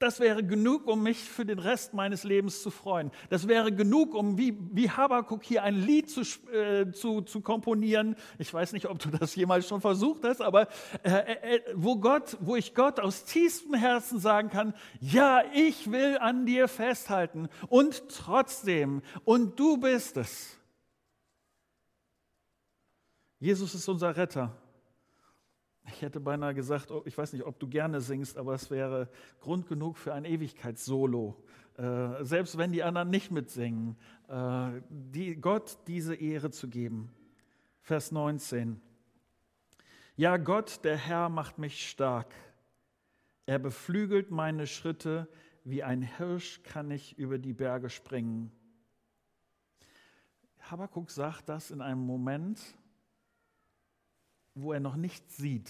das 0.06 0.20
wäre 0.20 0.44
genug, 0.44 0.86
um 0.88 1.02
mich 1.02 1.18
für 1.18 1.46
den 1.46 1.58
Rest 1.58 1.96
meines 1.96 2.24
Lebens 2.24 2.62
zu 2.62 2.70
freuen. 2.70 3.10
Das 3.30 3.48
wäre 3.48 3.72
genug, 3.72 4.14
um 4.14 4.38
wie, 4.38 4.56
wie 4.72 4.90
Habakuk 4.90 5.44
hier 5.44 5.64
ein 5.64 5.76
Lied 5.76 6.12
zu, 6.12 6.22
äh, 6.52 6.92
zu, 6.92 7.22
zu 7.22 7.42
komponieren. 7.42 8.16
Ich 8.38 8.54
weiß 8.54 8.74
nicht, 8.74 8.86
ob 8.86 9.00
du 9.00 9.10
das 9.10 9.36
jemals 9.36 9.68
schon 9.68 9.82
versucht 9.82 10.24
hast, 10.24 10.42
aber 10.42 10.68
äh, 11.02 11.56
äh, 11.56 11.62
wo 11.74 11.96
Gott, 11.96 12.38
wo 12.40 12.56
ich 12.56 12.76
Gott 12.76 13.00
aus 13.00 13.26
tiefstem 13.26 13.74
Herzen 13.74 14.20
sagen 14.20 14.50
kann, 14.50 14.76
ja, 15.00 15.42
ich 15.56 15.92
will 15.92 16.20
an 16.20 16.46
dir 16.46 16.68
festhalten 16.68 17.50
und 17.68 18.08
trotzdem, 18.10 19.02
und 19.24 19.60
du 19.60 19.78
bist 19.78 20.18
es. 20.18 20.56
Jesus 23.40 23.74
ist 23.74 23.90
unser 23.90 24.16
Retter. 24.16 24.56
Ich 25.88 26.02
hätte 26.02 26.20
beinahe 26.20 26.54
gesagt, 26.54 26.92
oh, 26.92 27.04
ich 27.06 27.18
weiß 27.18 27.34
nicht, 27.34 27.46
ob 27.46 27.60
du 27.60 27.68
gerne 27.68 28.02
singst, 28.02 28.38
aber 28.38 28.54
es 28.54 28.72
wäre 28.72 29.10
Grund 29.40 29.68
genug 29.68 29.98
für 29.98 30.14
ein 30.14 30.26
Ewigkeitssolo. 30.26 31.44
Äh, 31.78 32.24
selbst 32.24 32.58
wenn 32.58 32.72
die 32.72 32.84
anderen 32.84 33.10
nicht 33.10 33.32
mitsingen, 33.32 33.98
äh, 34.28 34.82
die, 34.90 35.36
Gott 35.36 35.78
diese 35.88 36.16
Ehre 36.16 36.50
zu 36.50 36.70
geben. 36.70 37.12
Vers 37.82 38.12
19. 38.12 38.82
Ja, 40.16 40.38
Gott, 40.38 40.84
der 40.84 40.98
Herr, 40.98 41.30
macht 41.30 41.58
mich 41.58 41.90
stark. 41.90 42.34
Er 43.46 43.60
beflügelt 43.60 44.32
meine 44.32 44.66
Schritte, 44.66 45.28
wie 45.64 45.84
ein 45.84 46.02
Hirsch 46.02 46.64
kann 46.64 46.90
ich 46.90 47.18
über 47.18 47.38
die 47.38 47.54
Berge 47.54 47.90
springen. 47.90 48.52
Habakuk 50.62 51.12
sagt 51.12 51.50
das 51.50 51.70
in 51.70 51.82
einem 51.82 52.06
Moment, 52.06 52.60
wo 54.56 54.74
er 54.74 54.80
noch 54.80 54.96
nichts 54.96 55.38
sieht. 55.38 55.70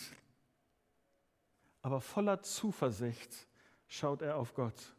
Aber 1.82 2.02
voller 2.02 2.42
Zuversicht 2.42 3.48
schaut 3.88 4.22
er 4.22 4.38
auf 4.38 4.54
Gott. 4.54 4.96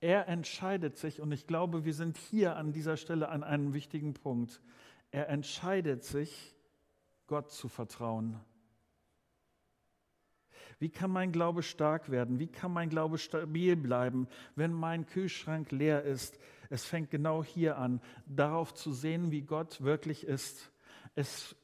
Er 0.00 0.28
entscheidet 0.28 0.96
sich, 0.96 1.20
und 1.20 1.32
ich 1.32 1.46
glaube, 1.46 1.84
wir 1.84 1.94
sind 1.94 2.16
hier 2.16 2.56
an 2.56 2.72
dieser 2.72 2.96
Stelle 2.96 3.28
an 3.28 3.42
einem 3.42 3.72
wichtigen 3.72 4.14
Punkt. 4.14 4.60
Er 5.10 5.28
entscheidet 5.28 6.04
sich, 6.04 6.54
Gott 7.26 7.50
zu 7.50 7.68
vertrauen. 7.68 8.38
Wie 10.78 10.90
kann 10.90 11.10
mein 11.10 11.32
Glaube 11.32 11.62
stark 11.62 12.10
werden? 12.10 12.38
Wie 12.38 12.48
kann 12.48 12.72
mein 12.72 12.90
Glaube 12.90 13.16
stabil 13.16 13.76
bleiben, 13.76 14.28
wenn 14.56 14.72
mein 14.72 15.06
Kühlschrank 15.06 15.70
leer 15.70 16.02
ist? 16.02 16.38
Es 16.68 16.84
fängt 16.84 17.10
genau 17.10 17.42
hier 17.42 17.78
an, 17.78 18.02
darauf 18.26 18.74
zu 18.74 18.92
sehen, 18.92 19.30
wie 19.30 19.42
Gott 19.42 19.82
wirklich 19.82 20.26
ist. 20.26 20.70
Es 21.14 21.56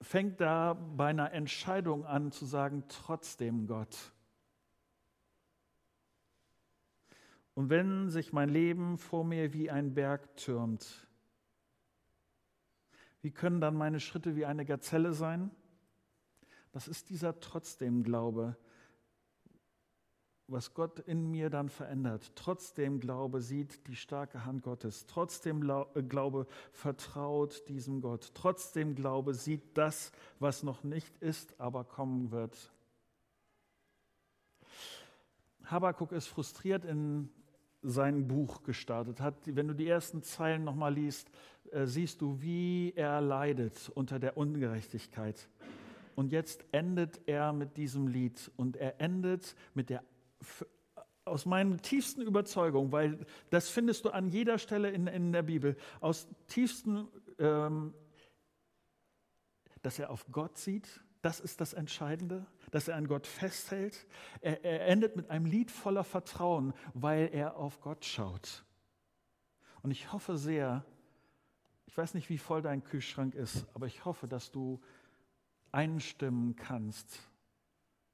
fängt 0.00 0.40
da 0.40 0.74
bei 0.74 1.08
einer 1.08 1.32
Entscheidung 1.32 2.04
an 2.04 2.32
zu 2.32 2.46
sagen, 2.46 2.84
trotzdem 2.88 3.66
Gott. 3.66 4.12
Und 7.54 7.68
wenn 7.68 8.08
sich 8.10 8.32
mein 8.32 8.48
Leben 8.48 8.96
vor 8.96 9.24
mir 9.24 9.52
wie 9.52 9.70
ein 9.70 9.92
Berg 9.92 10.36
türmt, 10.36 11.06
wie 13.20 13.30
können 13.30 13.60
dann 13.60 13.74
meine 13.74 14.00
Schritte 14.00 14.34
wie 14.36 14.46
eine 14.46 14.64
Gazelle 14.64 15.12
sein? 15.12 15.50
Das 16.72 16.88
ist 16.88 17.10
dieser 17.10 17.40
trotzdem 17.40 18.02
Glaube, 18.02 18.56
was 20.50 20.74
Gott 20.74 20.98
in 21.00 21.30
mir 21.30 21.50
dann 21.50 21.68
verändert. 21.68 22.32
Trotzdem 22.34 23.00
Glaube 23.00 23.40
sieht 23.40 23.86
die 23.86 23.96
starke 23.96 24.44
Hand 24.44 24.62
Gottes. 24.62 25.06
Trotzdem 25.06 25.68
äh, 25.68 26.02
Glaube 26.02 26.46
vertraut 26.72 27.68
diesem 27.68 28.00
Gott. 28.00 28.32
Trotzdem 28.34 28.94
Glaube 28.94 29.34
sieht 29.34 29.76
das, 29.76 30.12
was 30.38 30.62
noch 30.62 30.82
nicht 30.84 31.16
ist, 31.18 31.58
aber 31.60 31.84
kommen 31.84 32.30
wird. 32.30 32.72
Habakuk 35.64 36.12
ist 36.12 36.26
frustriert 36.26 36.84
in 36.84 37.30
sein 37.82 38.26
Buch 38.28 38.62
gestartet 38.62 39.20
hat. 39.20 39.34
Wenn 39.46 39.68
du 39.68 39.74
die 39.74 39.88
ersten 39.88 40.22
Zeilen 40.22 40.64
nochmal 40.64 40.94
liest, 40.94 41.30
äh, 41.70 41.86
siehst 41.86 42.20
du, 42.20 42.40
wie 42.40 42.92
er 42.96 43.20
leidet 43.20 43.90
unter 43.94 44.18
der 44.18 44.36
Ungerechtigkeit. 44.36 45.48
Und 46.16 46.32
jetzt 46.32 46.66
endet 46.72 47.20
er 47.26 47.52
mit 47.52 47.76
diesem 47.76 48.06
Lied 48.06 48.50
und 48.56 48.76
er 48.76 49.00
endet 49.00 49.54
mit 49.74 49.88
der 49.88 50.02
aus 51.24 51.46
meinen 51.46 51.80
tiefsten 51.80 52.22
Überzeugungen, 52.22 52.92
weil 52.92 53.26
das 53.50 53.68
findest 53.68 54.04
du 54.04 54.10
an 54.10 54.28
jeder 54.28 54.58
Stelle 54.58 54.90
in, 54.90 55.06
in 55.06 55.32
der 55.32 55.42
Bibel, 55.42 55.76
aus 56.00 56.26
tiefsten, 56.48 57.08
ähm, 57.38 57.94
dass 59.82 59.98
er 59.98 60.10
auf 60.10 60.26
Gott 60.30 60.58
sieht, 60.58 61.02
das 61.22 61.40
ist 61.40 61.60
das 61.60 61.74
Entscheidende, 61.74 62.46
dass 62.70 62.88
er 62.88 62.96
an 62.96 63.06
Gott 63.06 63.26
festhält. 63.26 64.06
Er, 64.40 64.64
er 64.64 64.86
endet 64.86 65.16
mit 65.16 65.30
einem 65.30 65.44
Lied 65.44 65.70
voller 65.70 66.04
Vertrauen, 66.04 66.72
weil 66.94 67.28
er 67.32 67.56
auf 67.56 67.80
Gott 67.80 68.04
schaut. 68.04 68.64
Und 69.82 69.90
ich 69.90 70.12
hoffe 70.12 70.38
sehr, 70.38 70.84
ich 71.86 71.96
weiß 71.96 72.14
nicht, 72.14 72.28
wie 72.30 72.38
voll 72.38 72.62
dein 72.62 72.84
Kühlschrank 72.84 73.34
ist, 73.34 73.66
aber 73.74 73.86
ich 73.86 74.04
hoffe, 74.04 74.28
dass 74.28 74.50
du 74.50 74.80
einstimmen 75.72 76.56
kannst 76.56 77.30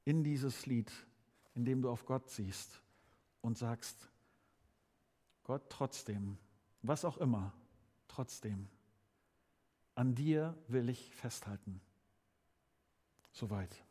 in 0.05 0.25
dieses 0.25 0.67
Lied 0.67 0.93
indem 1.57 1.83
du 1.83 1.91
auf 1.91 2.05
Gott 2.05 2.31
siehst 2.31 2.81
und 3.41 3.59
sagst, 3.59 4.09
Gott 5.43 5.69
trotzdem, 5.71 6.39
was 6.83 7.05
auch 7.05 7.17
immer, 7.17 7.53
trotzdem, 8.09 8.69
an 9.95 10.15
dir 10.15 10.57
will 10.69 10.89
ich 10.91 11.15
festhalten. 11.15 11.81
Soweit. 13.33 13.86